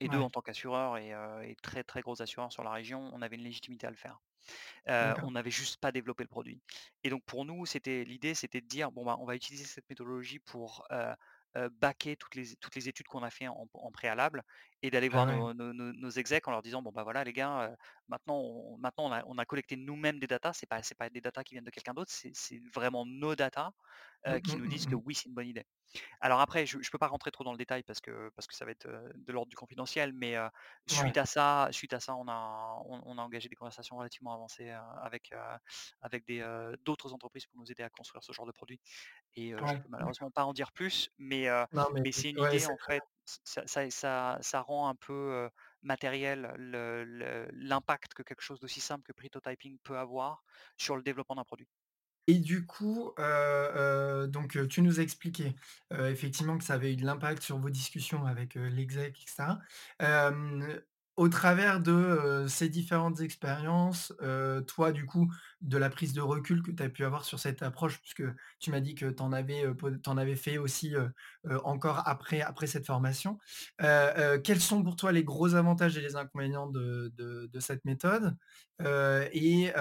[0.00, 3.36] et 2 en tant qu'assureur et très, très gros assureur sur la région, on avait
[3.36, 4.20] une légitimité à le faire.
[4.88, 6.62] On n'avait juste pas développé le produit.
[7.04, 9.88] Et donc pour nous, c'était l'idée, c'était de dire: «Bon, bah, on va utiliser cette
[9.90, 10.86] méthodologie pour,
[11.80, 14.42] baquer toutes les toutes les études qu'on a fait en en préalable
[14.82, 15.46] et d'aller Ah voir ouais.
[15.46, 17.76] nos nos nos nos execs en leur disant: "Bon, bah, voilà les gars,
[18.08, 21.10] maintenant on maintenant on a on a collecté nous-mêmes des datas, c'est pas c'est pas
[21.10, 23.72] des datas qui viennent de quelqu'un d'autre, c'est c'est vraiment nos datas,
[24.26, 25.64] Mmh, qui mmh, nous mmh, disent que oui, c'est une bonne idée".
[26.20, 28.54] Alors après, je ne peux pas rentrer trop dans le détail parce que parce que
[28.54, 30.48] ça va être, heu, de l'ordre du confidentiel, mais heu,
[30.86, 33.96] suite Ouais, à ça suite à ça, on a on on a engagé des conversations
[33.96, 35.32] relativement avancées, heu, avec,
[36.84, 38.80] d'autres entreprises pour nous aider à construire ce genre de produit
[39.36, 42.30] et je ouais, peux malheureusement pas en dire plus, mais heu, Non mais mais c'est
[42.30, 43.04] une ouais, idée en fait,
[43.44, 45.48] ça ça ça ça rend un peu,
[45.82, 46.52] matériel
[47.52, 50.44] l'impact que quelque chose d'aussi simple que prototyping peut avoir
[50.76, 51.68] sur le développement d'un produit.
[52.26, 55.54] Et du coup, heu heu, donc tu nous as expliqué,
[55.92, 59.58] effectivement que ça avait eu de l'impact sur vos discussions avec, l'exec et cetera.
[59.98, 60.80] Hem,
[61.16, 64.12] au travers de, ces différentes expériences,
[64.66, 65.30] toi du coup,
[65.60, 68.22] de la prise de recul que tu as pu avoir sur cette approche, puisque
[68.58, 70.94] tu m'as dit que tu en avais, fait aussi,
[71.64, 73.38] encore après après cette formation.
[73.78, 78.36] Quels sont pour toi les gros avantages et les inconvénients de de cette méthode?
[79.32, 79.72] Et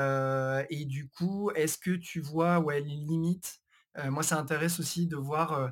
[0.70, 3.60] et du coup, est-ce que tu vois, ouais, les limites?
[4.06, 5.72] Moi, ça m'intéresse aussi de voir,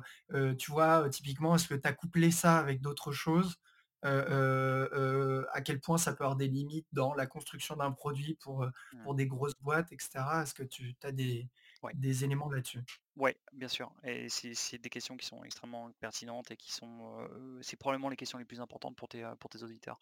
[0.58, 3.56] tu vois, typiquement, est-ce que tu as couplé ça avec d'autres choses?
[4.04, 7.90] Heu heu heu, à quel point ça peut avoir des limites dans la construction d'un
[7.92, 9.08] produit pour, Mmh.
[9.08, 10.42] pour des grosses boîtes et cetera?
[10.42, 11.48] Est-ce que tu as des
[11.82, 11.94] Ouais.
[11.94, 12.84] des éléments là-dessus?
[13.16, 17.26] Ouais, bien sûr et c'est des questions qui sont extrêmement pertinentes et qui sont,
[17.62, 19.98] c'est probablement les questions les plus importantes pour tes, pour tes auditeurs.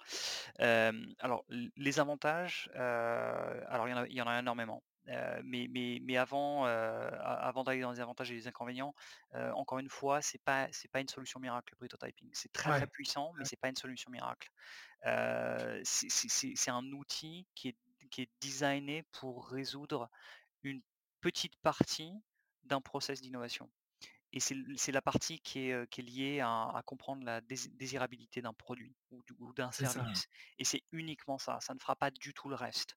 [0.58, 1.44] Alors
[1.76, 7.80] les avantages, alors il y y en a énormément, mais mais mais avant, avant d'aller
[7.80, 8.94] dans les avantages et les inconvénients,
[9.54, 12.30] encore une fois, c'est pas c'est pas une solution miracle le prototyping.
[12.32, 14.50] C'est très, très puissant, mais c'est pas une solution miracle.
[15.84, 17.76] C'est un outil qui est
[18.10, 20.10] qui est designé pour résoudre
[20.62, 20.82] une
[21.20, 22.12] petite partie
[22.64, 23.70] d'un process d'innovation
[24.36, 28.42] et c'est la partie qui est, qui est liée à à comprendre la dési désirabilité
[28.42, 29.84] d'un produit ou du ou d'un ça.
[29.84, 30.26] service
[30.58, 32.96] et c'est uniquement ça, ça ne fera pas du tout le reste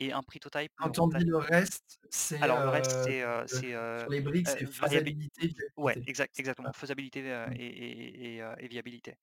[0.00, 3.72] et un prototype ne Quand on dit le reste, c'est, alors le reste heu, c'est,
[3.74, 7.54] heu sur les briques, c'est faisabilité, ouais, exact exactement, faisabilité, Mmh.
[7.56, 9.16] et et et heu et viabilité.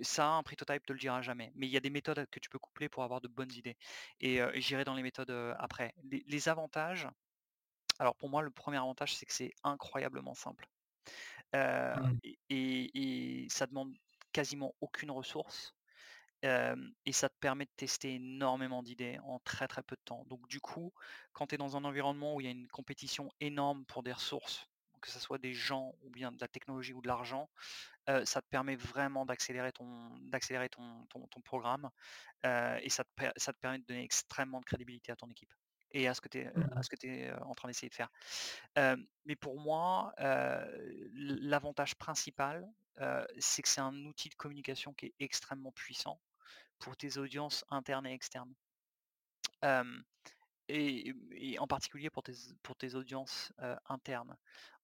[0.00, 2.48] Ça, un prototype te le dira jamais, mais il y a des méthodes que tu
[2.50, 3.76] peux coupler pour avoir de bonnes idées
[4.20, 5.94] et j'irai dans les méthodes, après.
[6.04, 7.08] Les les avantages
[7.98, 10.66] alors pour moi, le premier avantage, c'est que c'est incroyablement simple.
[11.54, 12.22] Heu Mmh.
[12.24, 13.94] et et et ça demande
[14.32, 15.74] quasiment aucune ressource,
[17.06, 20.24] et ça te permet de tester énormément d'idées en très, très peu de temps.
[20.26, 20.92] Donc du coup,
[21.32, 24.12] quand tu es dans un environnement où il y a une compétition énorme pour des
[24.12, 24.66] ressources,
[25.00, 27.50] que ça soit des gens ou bien de la technologie ou de l'argent,
[28.24, 31.90] ça te permet vraiment d'accélérer ton d'accélérer ton ton ton programme,
[32.44, 35.54] et ça te per ça te permet de donner extrêmement de crédibilité à ton équipe
[35.92, 36.82] et à ce que tu es, Mmh à mh.
[36.82, 38.10] ce que tu es, en train d'essayer de faire.
[39.24, 42.66] Mais pour moi, l'avantage principal,
[43.38, 46.20] c'est que c'est un outil de communication qui est extrêmement puissant
[46.78, 48.54] pour tes audiences internes et externes.
[50.68, 52.32] Et et en particulier pour tes
[52.62, 53.52] pour tes audiences,
[53.86, 54.36] internes.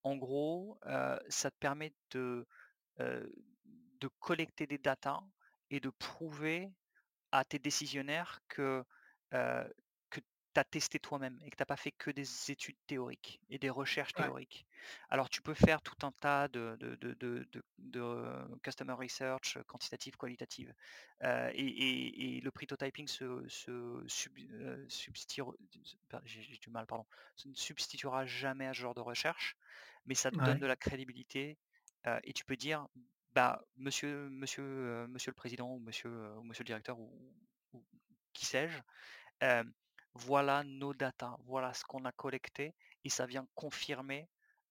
[0.03, 0.79] En gros,
[1.29, 2.47] ça te permet de,
[2.99, 5.21] de collecter des datas
[5.71, 6.73] et de prouver
[7.33, 8.85] à tes décisionnaires que
[10.59, 13.59] tu as testé toi-même et que tu as pas fait que des études théoriques et
[13.59, 14.33] des recherches Ouais.
[14.33, 14.67] théoriques.
[15.11, 17.15] Alors tu peux faire tout un tas de de de
[17.79, 20.75] de heu, customer research, heu, quantitative, qualitative,
[21.25, 25.47] heu et et et le prototyping se se sub heu, substire
[26.09, 27.07] per j'ai du mal, pardon,
[27.37, 29.57] se ne substituera jamais à ce genre de recherche,
[30.07, 31.59] mais ça te donne de la crédibilité,
[32.25, 32.87] et tu peux dire:
[33.33, 37.35] «Bah, monsieur monsieur, monsieur le président ou monsieur, ou monsieur le directeur ou
[37.75, 37.87] ou
[38.33, 38.81] qui sais-je,
[40.19, 44.29] voilà nos datas, voilà ce qu'on a collecté et ça vient confirmer,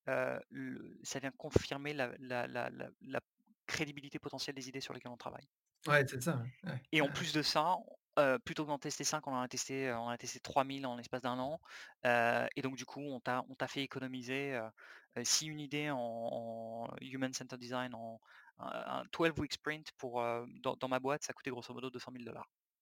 [0.10, 3.22] heu, le ça vient confirmer la la la la la
[3.68, 5.48] crédibilité potentielle des idées sur lesquelles on travaille.
[5.88, 6.72] Ouais, c'est ça, ouais.
[6.72, 7.76] Ouais, Et en plus de ça,
[8.20, 10.86] heu, plutôt que d'en tester 5, on en a testé, on en a testé 3000
[10.86, 11.60] en l'espace d'un an,
[12.06, 15.90] heu et donc du coup, on t'a on t'a fait économiser, heu, si une idée
[15.92, 18.20] en en human centered design en
[18.60, 20.22] un un 12 week sprint pour,
[20.64, 22.24] dans dans ma boîte, ça coûtait grosso modo 200 000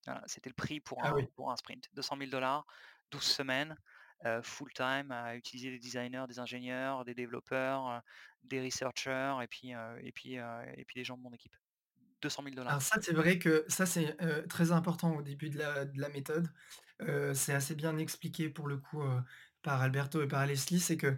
[0.05, 1.27] Voilà, c'était le prix pour Ah un oui.
[1.35, 1.89] pour un sprint.
[1.93, 2.65] 200 000
[3.11, 3.75] 12 semaines,
[4.43, 8.01] full time à utiliser des designers, des ingénieurs, des développeurs,
[8.43, 10.45] des researchers et puis, heu et puis, heu
[10.77, 11.55] et puis les gens de mon équipe.
[12.21, 12.81] 200 000 Alors dollars.
[12.81, 14.17] ça, c'est vrai que ça, c'est,
[14.49, 16.49] très important au début de la de la méthode.
[17.33, 19.03] C'est assez bien expliqué pour le coup,
[19.61, 20.79] par Alberto et par Leslie.
[20.79, 21.17] C'est que,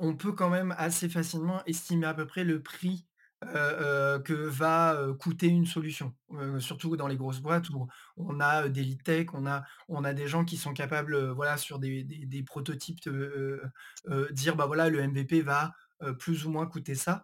[0.00, 3.06] on peut quand même assez facilement estimer à peu près le prix,
[3.40, 6.14] que va, coûter une solution.
[6.58, 9.46] Surtout dans les grosses boîtes où on a, des lead tech, on
[10.04, 13.00] a des gens qui sont capables, voilà, sur des des prototypes,
[14.30, 15.72] dire: «Bah, voilà, le MVP va,
[16.18, 17.22] plus ou moins coûter ça».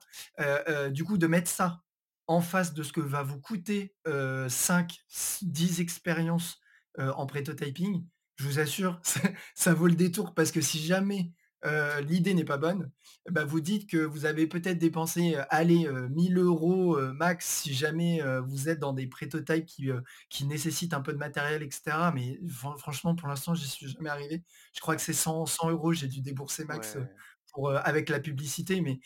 [0.90, 1.82] Du coup, de mettre ça
[2.26, 6.60] en face de ce que va vous coûter, heu, 5-10 expériences,
[6.98, 8.06] en prototyping,
[8.36, 9.00] je vous assure,
[9.54, 11.32] ça vaut le détour parce que si jamais,
[12.02, 12.90] l'idée n'est pas bonne,
[13.30, 17.46] bah, vous dites que vous avez peut-être dépensé, allez, heu, 1 000 €, heu, max
[17.62, 19.88] si jamais, vous êtes dans des prototypes qui,
[20.30, 22.12] qui nécessitent un peu de matériel et cetera.
[22.12, 24.44] Mais fran franchement, pour l'instant, j'y suis jamais arrivé.
[24.74, 27.06] Je crois que c'est 100-100 €, j'ai dû débourser max, Ouais.
[27.52, 28.80] pour, avec la publicité.
[28.80, 29.00] Mais,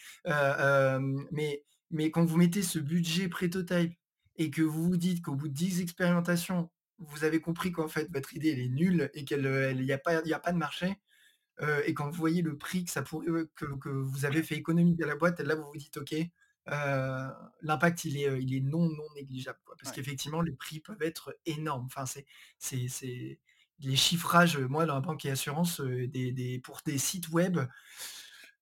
[2.10, 3.92] quand vous mettez ce budget prototype
[4.36, 8.08] et que vous vous dites qu'au bout de 10 expérimentations, vous avez compris qu'en fait
[8.12, 10.34] votre idée elle est nulle et qu'elle, heu, elle il y a pas il y
[10.34, 10.96] a pas de marché,
[11.62, 14.42] heu, et quand vous voyez le prix que ça pourrait, heu, que que vous avez
[14.42, 16.28] fait économiser à la boîte, là vous vous dites: «OK, heu,
[17.62, 19.76] l'impact il est, il est non, non négligeable, quoi».
[19.78, 19.92] Parce Ouais.
[19.92, 21.86] qu'effectivement les prix peuvent être énormes.
[21.86, 22.26] Enfin c'est
[22.58, 23.40] c'est c'est
[23.80, 27.58] les chiffrages, moi dans la banque et assurance, des des pour des sites web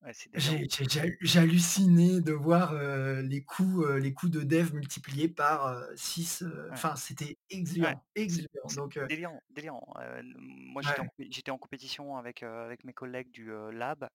[0.02, 0.62] Ouais, c'est délirant.
[0.62, 2.74] j'ai j'ai j'ai j'ai halluciné de voir,
[3.22, 6.76] les coûts, les coûts de dev multipliés par, heu, 6, heu, Ouais.
[6.76, 7.38] enfin c'était
[7.80, 7.94] Ouais,
[8.26, 8.44] c'est
[8.74, 9.82] donc délirant, délirant.
[10.00, 11.08] N moi j'étais en Ouais.
[11.08, 14.08] compé j'étais en compétition avec, avec mes collègues du, lab,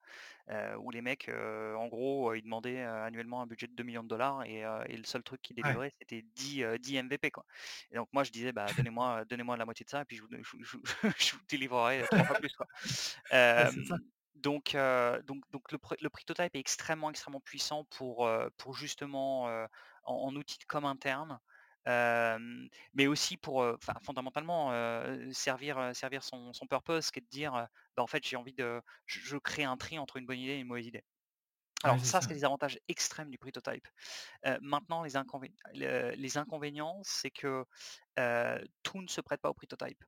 [0.80, 4.44] où les mecs, en gros, ils demandaient, annuellement un budget de 2 000 000 $
[4.46, 5.78] et heu, et le seul truc qu'ils Ouais.
[5.78, 7.46] délivraient c'était 10, heu, 10 MVP, quoi.
[7.92, 10.24] Et donc moi je disais: «Bah, donnez-moi, donnez-moi la moitié de ça et puis je
[10.24, 12.68] vous je vous je vous je vous délivrerai 3 fois plus, quoi».
[13.58, 13.98] Ouais, Hem, c'est ça.
[14.44, 14.76] Donc
[15.26, 19.68] donc donc le le prototype est extrêmement, extrêmement puissant pour, pour justement, en
[20.06, 21.40] en outil de com interne,
[22.94, 23.66] mais aussi pour,
[24.04, 24.72] fondamentalement,
[25.34, 27.54] servir, servir son son purpose qui est de dire,
[27.98, 30.54] «Bah, en fait j'ai envie de je je crée un tri entre une bonne idée
[30.54, 31.04] et une mauvaise idée».
[31.84, 33.88] Alors ça, c'est les avantages extrêmes du prototype.
[34.62, 37.66] Maintenant les inconvé le les inconvénients, c'est que,
[38.84, 40.04] tout ne se prête pas au prototype.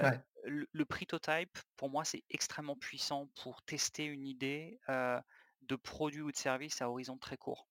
[0.00, 0.22] Ouais.
[0.44, 5.20] le le prototype, pour moi, c'est extrêmement puissant pour tester une idée, heu,
[5.62, 7.68] de produit ou de service à horizon très court.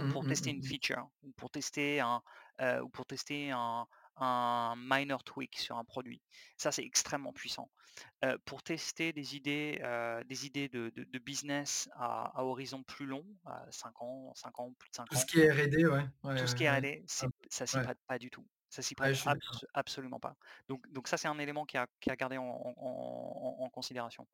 [0.00, 0.74] Ou Mmh pour tester mmh une mh.
[0.74, 2.22] feature, ou pour tester un,
[2.62, 3.86] heu, ou pour tester un
[4.18, 6.22] un minor tweak sur un produit.
[6.58, 7.70] Ça, c'est extrêmement puissant.
[8.46, 9.80] Pour tester des idées,
[10.26, 14.58] des idées de de de business à à horizon plus long, à 5 ans 5
[14.60, 16.64] ans, plus de 5 Tout ce ans qui est R&D, ouais, ouais, tout ce qui
[16.64, 16.70] est.
[16.70, 18.46] R&D, Hop, ça s'y prête pas du tout.
[18.74, 19.16] Ça s'y prête
[19.72, 20.34] absolument pas.
[20.68, 24.26] Donc donc ça, c'est un élément qui à qui garder en en en en considération.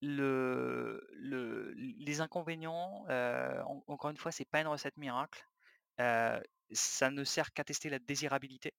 [0.00, 3.04] Le le les inconvénients,
[3.88, 5.46] encore une fois, c'est pas une recette miracle.
[5.98, 8.72] Ça ne sert qu'à tester la désirabilité,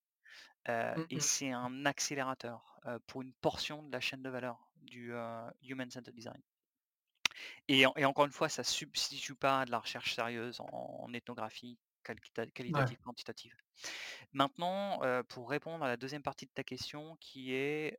[0.68, 5.14] Mmh et c'est un accélérateur, pour une portion de la chaîne de valeur du,
[5.62, 6.41] human centered design.
[7.68, 11.78] Et en et encore une fois, ça substitue pas de la recherche sérieuse en ethnographie
[12.68, 12.89] Ouais.
[12.89, 13.55] qualitative, quantitative.
[14.34, 14.99] Maintenant,
[15.30, 17.97] pour répondre à la 2e partie de ta question qui est,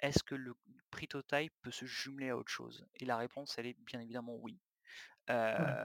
[0.00, 0.54] est-ce que le
[0.90, 2.86] prototype peut se jumeler à autre chose?
[2.96, 4.60] Et la réponse, elle est bien évidemment oui.
[5.58, 5.78] Ouais.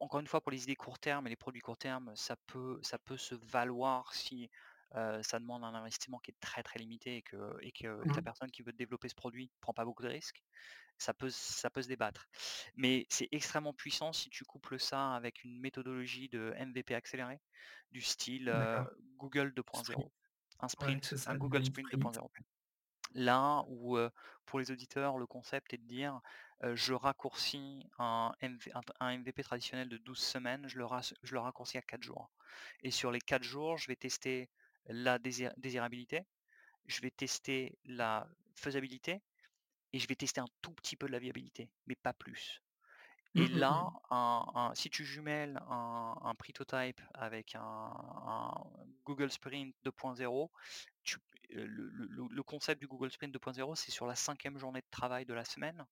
[0.00, 2.78] Encore une fois, pour les idées court terme et les produits court terme, ça peut
[2.82, 4.50] ça peut se valoir si,
[4.94, 7.72] ça demande un investissement qui est très, très limité et que et
[8.16, 8.22] la Mmh.
[8.22, 10.42] personne qui veut développer ce produit prend pas beaucoup de risques.
[10.98, 12.26] Ça peut ça peut se débattre.
[12.76, 17.40] Mais c'est extrêmement puissant si tu couples ça avec une méthodologie de MVP accéléré,
[17.92, 18.88] du style, D'accord.
[19.16, 20.04] Google Sprint.
[20.04, 20.12] 2.0,
[20.60, 21.90] un sprint, ça, un le Google Sprint Sprint.
[21.90, 22.30] 2.0.
[23.14, 24.10] Là où, heu,
[24.46, 26.20] pour les auditeurs, le concept est de dire,
[26.64, 30.86] heu, je raccourcis un MV un un MVP traditionnel de 12 semaines, je le
[31.22, 32.30] je le raccourcis à 4 jours.
[32.82, 34.50] Et sur les 4 jours, je vais tester
[34.86, 36.22] la dési désirabilité,
[36.86, 39.22] je vais tester la faisabilité
[39.96, 42.62] et je vais tester un tout petit peu de la viabilité, mais pas plus.
[43.36, 43.90] Et Mmh mh là, mh.
[44.10, 47.92] un un si tu jumelles un un prototype avec un
[49.04, 50.50] Google Sprint 2.0,
[51.04, 51.18] tu
[51.50, 54.86] le le le le concept du Google Sprint 2.0, c'est sur la 5e journée de
[54.90, 55.84] travail de la semaine,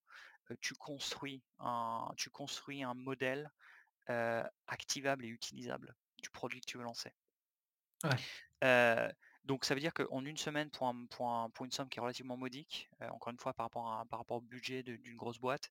[0.61, 3.51] tu construis un tu construis un modèle,
[4.67, 7.13] activable et utilisable du produit que tu veux lancer.
[8.05, 8.25] Ouais.
[9.45, 11.99] Donc ça veut dire qu'en 1 semaine pour un pour un pour une somme qui
[11.99, 15.17] est relativement modique, heu, encore une fois par rapport à par rapport au budget d'une
[15.17, 15.71] grosse boîte,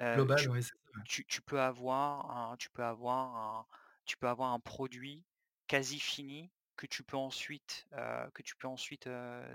[0.00, 1.06] heu, Global, tu ouais, c'est ça.
[1.06, 3.66] tu tu peux avoir un tu peux avoir un
[4.06, 5.26] tu peux avoir un produit
[5.68, 9.08] quasi fini que tu peux ensuite, heu, que tu peux ensuite,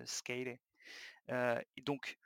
[0.05, 0.61] scaler.
[1.30, 2.18] Et donc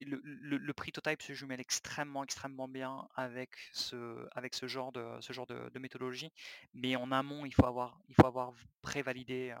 [0.00, 5.18] le le le Pritotype se jumelle extrêmement, extrêmement bien avec ce avec ce genre de
[5.20, 6.32] ce genre de de méthodologie.
[6.74, 8.52] Mais en amont, il faut avoir il faut avoir
[8.82, 9.54] prévalidé,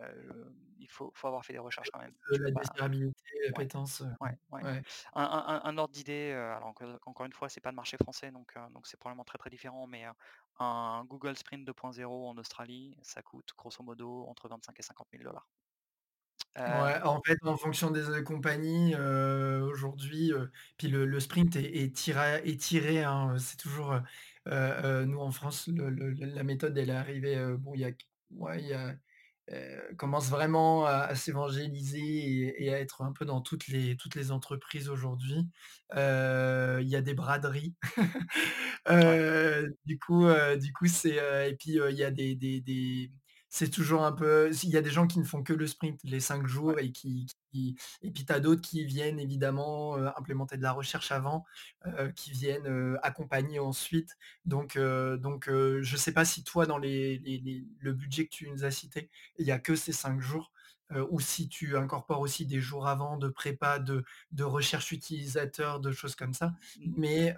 [0.00, 2.14] heu, il faut faut avoir fait des recherches quand même.
[2.26, 3.22] Peux la désirabilité,
[4.20, 4.62] ouais, ouais.
[4.62, 4.82] ouais.
[5.14, 6.74] Un un ordre d'idée, alors
[7.06, 9.86] encore une fois, c'est pas le marché français donc donc c'est probablement très, très différent,
[9.86, 10.04] mais
[10.60, 15.24] un Google Sprint 2.0 en Australie, ça coûte grosso modo entre 25 et 50 000
[15.24, 15.46] $.
[16.66, 20.32] Ouais, Hem en fait, en fonction des, compagnies, aujourd'hui,
[20.76, 23.94] puis le le sprint est est tira étiré, hein, c'est toujours,
[24.46, 28.04] nous en France, le le la méthode, elle est arrivée, bon, il y a q
[28.32, 28.96] ouais, il y a,
[29.52, 33.96] heu, commence vraiment à à s'évangéliser et et à être un peu dans toutes les
[33.96, 35.46] toutes les entreprises aujourd'hui.
[35.96, 37.74] Heu, il y a des braderies.
[39.04, 39.18] Ouais.
[39.64, 41.16] Heu, du coup, heu, du coup, c'est,
[41.50, 43.10] et puis, il y a des des des
[43.50, 46.00] c'est toujours un peu s'il y a des gens qui ne font que le sprint,
[46.04, 46.74] les 5 Ouais.
[46.74, 50.72] jours et qui qui et puis tu as d'autres qui viennent évidemment, implémenter de la
[50.72, 51.44] recherche avant,
[52.16, 54.16] qui viennent, accompagner ensuite.
[54.44, 58.50] Donc donc je sais pas si toi dans les les les le budget que tu
[58.50, 60.52] nous as cité, il y a que ces 5 jours,
[61.10, 65.92] ou si tu incorpores aussi des jours avant de prépa, de de recherche utilisateur, de
[65.92, 66.54] choses comme ça.
[66.76, 66.92] Mmh.
[66.96, 67.34] Mais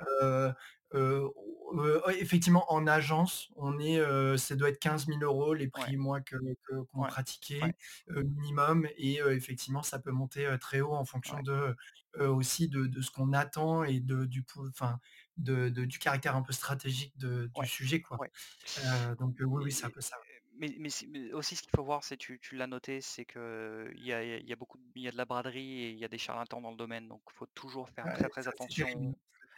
[1.74, 5.90] heu, effectivement en agence, on est, heu, ça doit être 15 000 € les Ouais.
[5.90, 7.76] prix moi que que qu'on Ouais, pratiquait, ouais.
[8.10, 11.42] heu, minimum et effectivement ça peut monter, très haut en fonction Ouais.
[11.42, 11.76] de,
[12.18, 14.98] aussi de de ce qu'on attend et de du enfin,
[15.36, 18.20] de de du caractère un peu stratégique de du Ouais, sujet, quoi.
[18.20, 18.30] ouais.
[19.18, 20.16] Donc oui, oui, c'est un peu ça.
[20.52, 23.40] mais mais mais aussi ce qu'il faut voir, c'est tu tu l'as noté, c'est qu'il
[23.96, 25.98] y a il y a beaucoup de il y a de la braderie et il
[25.98, 29.06] y a des charlatans dans le domaine, donc faut toujours faire très, Ouais, très attention.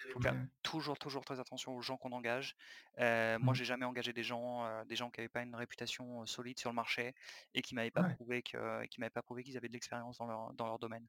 [0.08, 2.54] Faut faire toujours, toujours très attention aux gens qu'on engage.
[2.98, 3.54] Moi, Mmh.
[3.54, 6.76] j'ai jamais engagé des gens, des gens qui avaient pas une réputation, solide sur le
[6.76, 7.14] marché
[7.54, 8.16] et qui m'avaient pas Ouais.
[8.16, 11.06] prouvé que qui m'avaient pas prouvé qu'ils avaient de l'expérience dans leur dans leur domaine.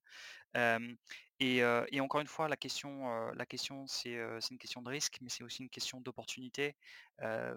[1.39, 1.63] Et
[2.01, 4.15] encore une fois, la question, la question c'est,
[4.51, 6.75] une question de risque, mais c'est aussi une question d'opportunité.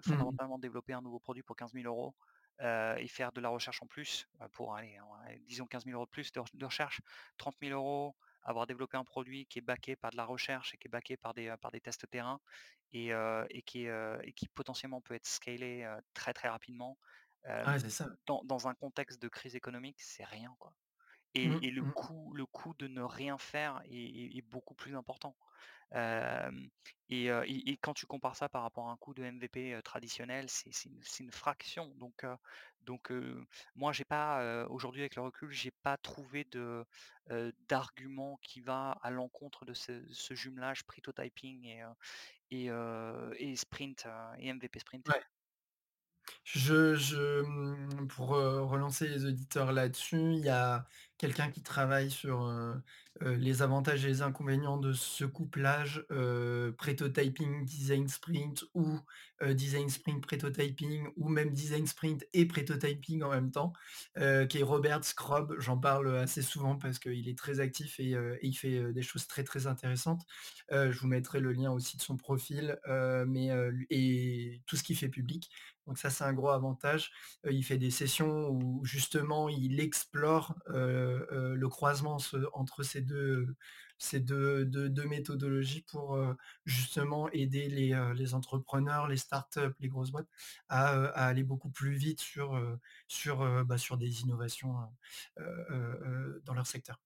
[0.05, 0.37] Mmh mh.
[0.37, 2.15] fondamentalement, développer un nouveau produit pour 15 000 €,
[2.61, 4.97] heu et faire de la recherche en plus, pour aller,
[5.47, 7.01] disons 15 000 € de plus de re de recherche,
[7.37, 8.15] 30 000 €,
[8.47, 11.17] avoir développé un produit qui est backé par de la recherche et qui est backé
[11.17, 12.39] par des, heu, par des tests terrain
[12.93, 13.09] et
[13.51, 16.97] et qui et qui potentiellement peut être scalé, très, très rapidement.
[17.89, 18.07] Ça.
[18.25, 20.73] dans dans un contexte de crise économique, c'est rien, quoi.
[21.43, 21.93] Mmh, Et et le mmh mh.
[21.93, 25.37] coût le coût de ne rien faire est est est beaucoup plus important.
[25.93, 31.31] Et quand tu compares ça par rapport à un coût de MVP, traditionnel, c'est une
[31.31, 31.93] fraction.
[32.81, 33.13] Donc
[33.75, 36.47] moi j'ai pas, aujourd'hui avec le recul, j'ai pas trouvé
[37.67, 41.85] d'argument qui va à l'encontre de ce jumelage Pritotyping
[42.51, 44.07] et sprint,
[44.39, 45.07] et MVP sprint.
[46.55, 50.85] Mmh, pour, relancer les auditeurs là-dessus, il y a
[51.17, 52.75] quelqu'un qui travaille sur, heu
[53.23, 58.99] heu, les avantages et les inconvénients de ce couplage, heu, Pretotyping, Design Sprint ou,
[59.41, 63.73] heu, Design Sprint, Pretotyping ou même Design Sprint et Pretotyping en même temps,
[64.15, 65.55] qui est Robert Scrobb.
[65.59, 69.43] J'en parle, assez souvent parce qu'il est très actif et il fait, des choses très,
[69.43, 70.23] très intéressantes.
[70.71, 72.77] Je vous mettrai le lien aussi de son profil,
[73.27, 73.49] mais
[73.89, 75.49] et tout ce qu'il fait public.
[75.85, 77.11] Donc ça, c'est un gros avantage.
[77.49, 80.55] Il fait des sessions où justement il explore,
[81.29, 82.17] le croisement
[82.53, 83.55] entre ces 2
[83.99, 86.35] ces 2- 2- 2 méthodologies pour, heu,
[86.65, 90.27] justement aider les, les entrepreneurs, les startups, les grosses boîtes
[90.69, 92.61] à, aller beaucoup plus vite sur,
[93.07, 94.75] sur, bah, sur des innovations,
[96.45, 96.99] dans leur secteur.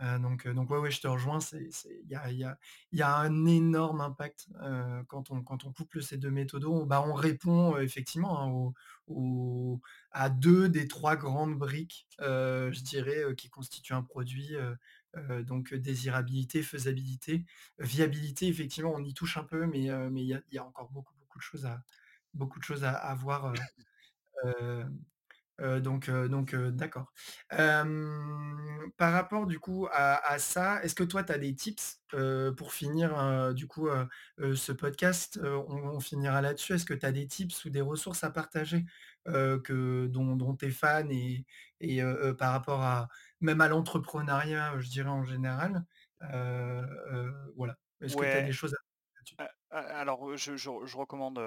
[0.00, 2.58] Heu, donc heu, donc ouais, ouais, je te rejoins, il y a il y a
[2.92, 6.86] il y a un énorme impact, heu, quand on quand on couple ces 2 méthodos.
[6.86, 8.72] Bah, on répond, effectivement, hein,
[10.10, 14.54] à 2 des 3 grandes briques, je dirais, qui constituent un produit,
[15.46, 17.44] donc désirabilité, faisabilité.
[17.78, 19.90] Viabilité, effectivement, on y touche un peu, mais il y
[20.34, 21.82] a il y a encore beaucoup, beaucoup de choses à
[22.34, 23.52] beaucoup de choses à à voir,
[25.60, 27.12] donc donc d'accord.
[27.50, 32.02] Par rapport du coup à à ça, est-ce que toi tu as des tips,
[32.56, 33.88] pour finir, du coup,
[34.38, 35.38] ce podcast?
[35.42, 36.74] On on finira là-dessus.
[36.74, 38.84] Est-ce que tu as des tips ou des ressources à partager,
[39.26, 41.46] que dont dont tu es fan et
[41.80, 42.00] et
[42.38, 43.08] par rapport à
[43.40, 45.84] même à l'entrepreneuriat, je dirais en général?
[47.56, 47.76] Voilà.
[48.00, 48.78] Est-ce que tu as des choses à
[49.80, 51.38] alors, je je je recommande,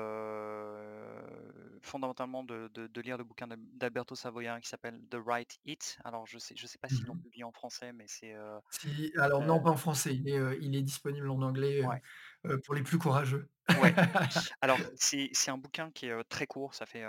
[1.81, 5.97] fondamentalement de de de lire le bouquin d'Al d'Alberto Savoia qui s'appelle The Right Hit.
[6.03, 8.33] Alors je sais je sais pas s'ils l'ont publié en français, mais c'est,
[8.69, 11.81] Si, alors non, heu pas en français, il est, heu, il est disponible en anglais,
[11.81, 12.01] Ouais.
[12.45, 13.49] heu, pour les plus courageux.
[13.73, 13.95] Ouais.
[14.61, 17.03] Alors c'est un bouquin qui est, très court, ça fait,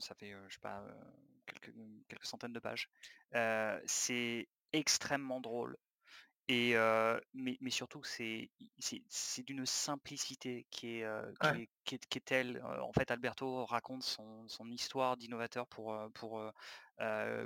[0.00, 0.84] ça fait, je sais pas,
[1.46, 1.74] quelques
[2.08, 2.88] quelques centaines de pages.
[3.86, 5.76] C'est extrêmement drôle
[6.48, 6.74] Et
[7.34, 8.50] mais, mais surtout, c'est
[9.38, 11.06] d'une simplicité qui est,
[11.40, 12.62] qui est, qui est, telle.
[12.64, 16.52] en fait, Alberto raconte son, son histoire d'innovateur pour, pour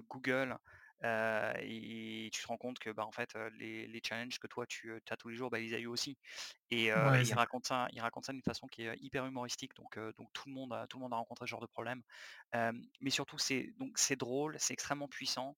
[0.09, 0.57] Google.
[1.03, 4.99] et tu te rends compte que bah, en fait, les, les challenges que toi tu
[5.11, 6.17] as tous les jours, bah, ils a eu aussi.
[6.71, 9.75] Et, il, raconte ça, il raconte ça d'une façon qui est hyper humoristique.
[9.77, 12.03] Donc, donc tout, le monde a, tout le monde a rencontré ce genre de problème.
[12.55, 15.55] mais surtout, c'est drôle, c'est extrêmement puissant.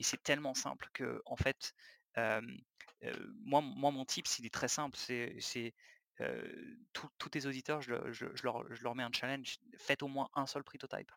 [0.00, 1.74] Et c'est tellement simple que, en fait,
[3.44, 4.96] moi, moi, mon tip, il est très simple.
[4.96, 5.74] C'est
[6.92, 7.92] tous tes auditeurs, je,
[8.42, 9.58] leur, mets un challenge.
[9.76, 11.10] Faites au moins un seul prototype.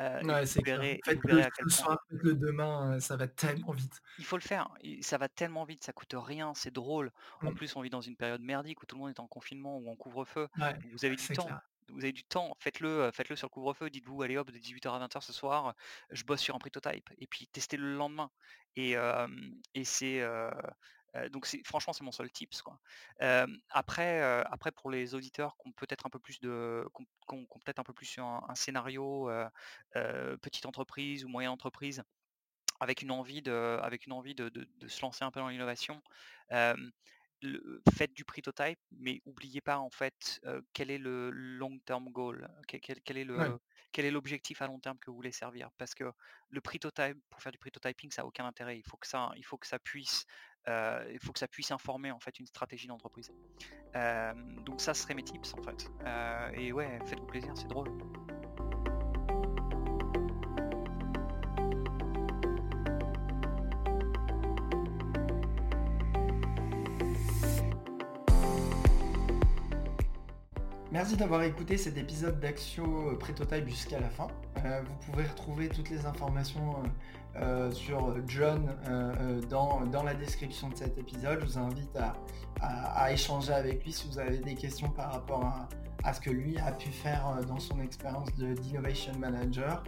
[0.00, 0.80] Ouais, c'est clair.
[1.04, 4.00] Faites-le ce soir, faites-le demain, ça va tellement vite.
[4.18, 4.68] Il faut le faire.
[5.02, 7.12] ça va tellement vite, ça coûte rien, c'est drôle.
[7.42, 7.54] En mmh.
[7.54, 9.88] plus, on vit dans une période merdique où tout le monde est en confinement ou
[9.90, 10.48] en couvre-feu.
[10.92, 11.48] vous avez du temps
[11.88, 15.06] vous avez du temps, faites-le, faites-le sur le couvre-feu, dites-vous, allez hop, de 18h à
[15.06, 15.74] 20h ce soir,
[16.10, 18.30] je bosse sur un prototype, et puis testez le lendemain.
[18.76, 18.96] Et,
[19.84, 20.22] c'est
[21.30, 22.80] donc franchement c'est mon seul tips quoi.
[23.70, 26.84] après, après pour les auditeurs qui ont peut-être un peu plus de,
[27.28, 29.30] peut-être un peu plus sur un, scénario
[30.42, 32.02] petite entreprise ou moyenne entreprise,
[32.80, 34.50] avec une envie de, avec une envie de,
[34.88, 36.02] se lancer un peu dans l'innovation
[37.94, 40.40] faites du prototype, mais oubliez pas en fait
[40.72, 43.58] quel est le long term goal, quel, est le
[43.92, 45.70] quel est l'objectif à long terme que vous voulez servir?
[45.78, 46.04] Parce que
[46.50, 48.78] le prototype, pour faire du prototyping, ça n'a aucun intérêt.
[48.78, 50.26] Il faut que ça, il faut que ça puisse,
[50.66, 53.30] il faut que ça puisse informer en fait une stratégie d'entreprise.
[53.94, 55.90] donc ça serait mes tips en fait.
[56.54, 57.90] et ouais, faites-vous plaisir, c'est drôle.
[70.94, 74.28] Merci d'avoir écouté cet épisode d'Axio euh, Prétotype jusqu'à la fin.
[74.64, 76.84] Euh, vous pouvez retrouver toutes les informations
[77.34, 78.72] euh, sur John
[79.50, 81.40] dans, la description de cet épisode.
[81.40, 81.98] Je vous invite
[82.60, 85.66] à, échanger avec lui si vous avez des questions par rapport
[86.04, 89.82] à, ce que lui a pu faire dans son expérience d'Innovation Manager.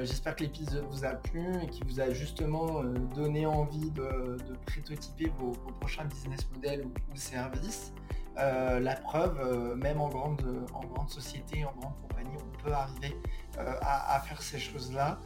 [0.00, 2.82] J'espère que l'épisode vous a plu et qu'il vous a justement
[3.14, 7.92] donné envie de, de prototyper vos, prochains business models ou services.
[8.38, 12.72] Euh, la preuve, euh, même en grande, en grande société, en grande compagnie, on peut
[12.72, 13.16] arriver
[13.58, 15.18] euh, à, faire ces choses-là.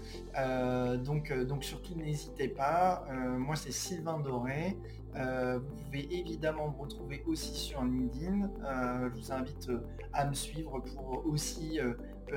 [0.96, 3.04] donc, donc surtout n'hésitez pas.
[3.38, 4.76] moi c'est Sylvain Doré.
[5.14, 8.50] vous pouvez évidemment me retrouver aussi sur LinkedIn.
[8.62, 9.70] je vous invite
[10.12, 11.78] à me suivre pour aussi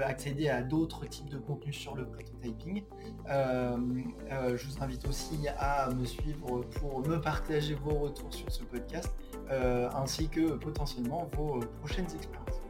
[0.03, 2.83] accéder à d'autres types de contenus sur le prototyping.
[3.27, 9.15] je vous invite aussi à me suivre pour me partager vos retours sur ce podcast
[9.51, 12.61] euh, ainsi que potentiellement vos euh, prochaines expériences.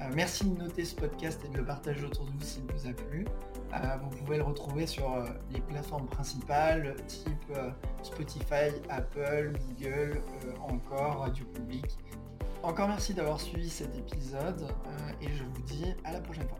[0.00, 2.88] Euh, merci de noter ce podcast et de le partager autour de vous s'il vous
[2.88, 3.26] a plu.
[4.00, 7.52] vous pouvez le retrouver sur les plateformes principales type
[8.02, 10.22] Spotify, Apple, Google,
[10.68, 11.98] encore Radio Public.
[12.62, 14.66] Encore merci d'avoir suivi cet épisode
[15.24, 16.58] et je vous dis à la prochaine fois.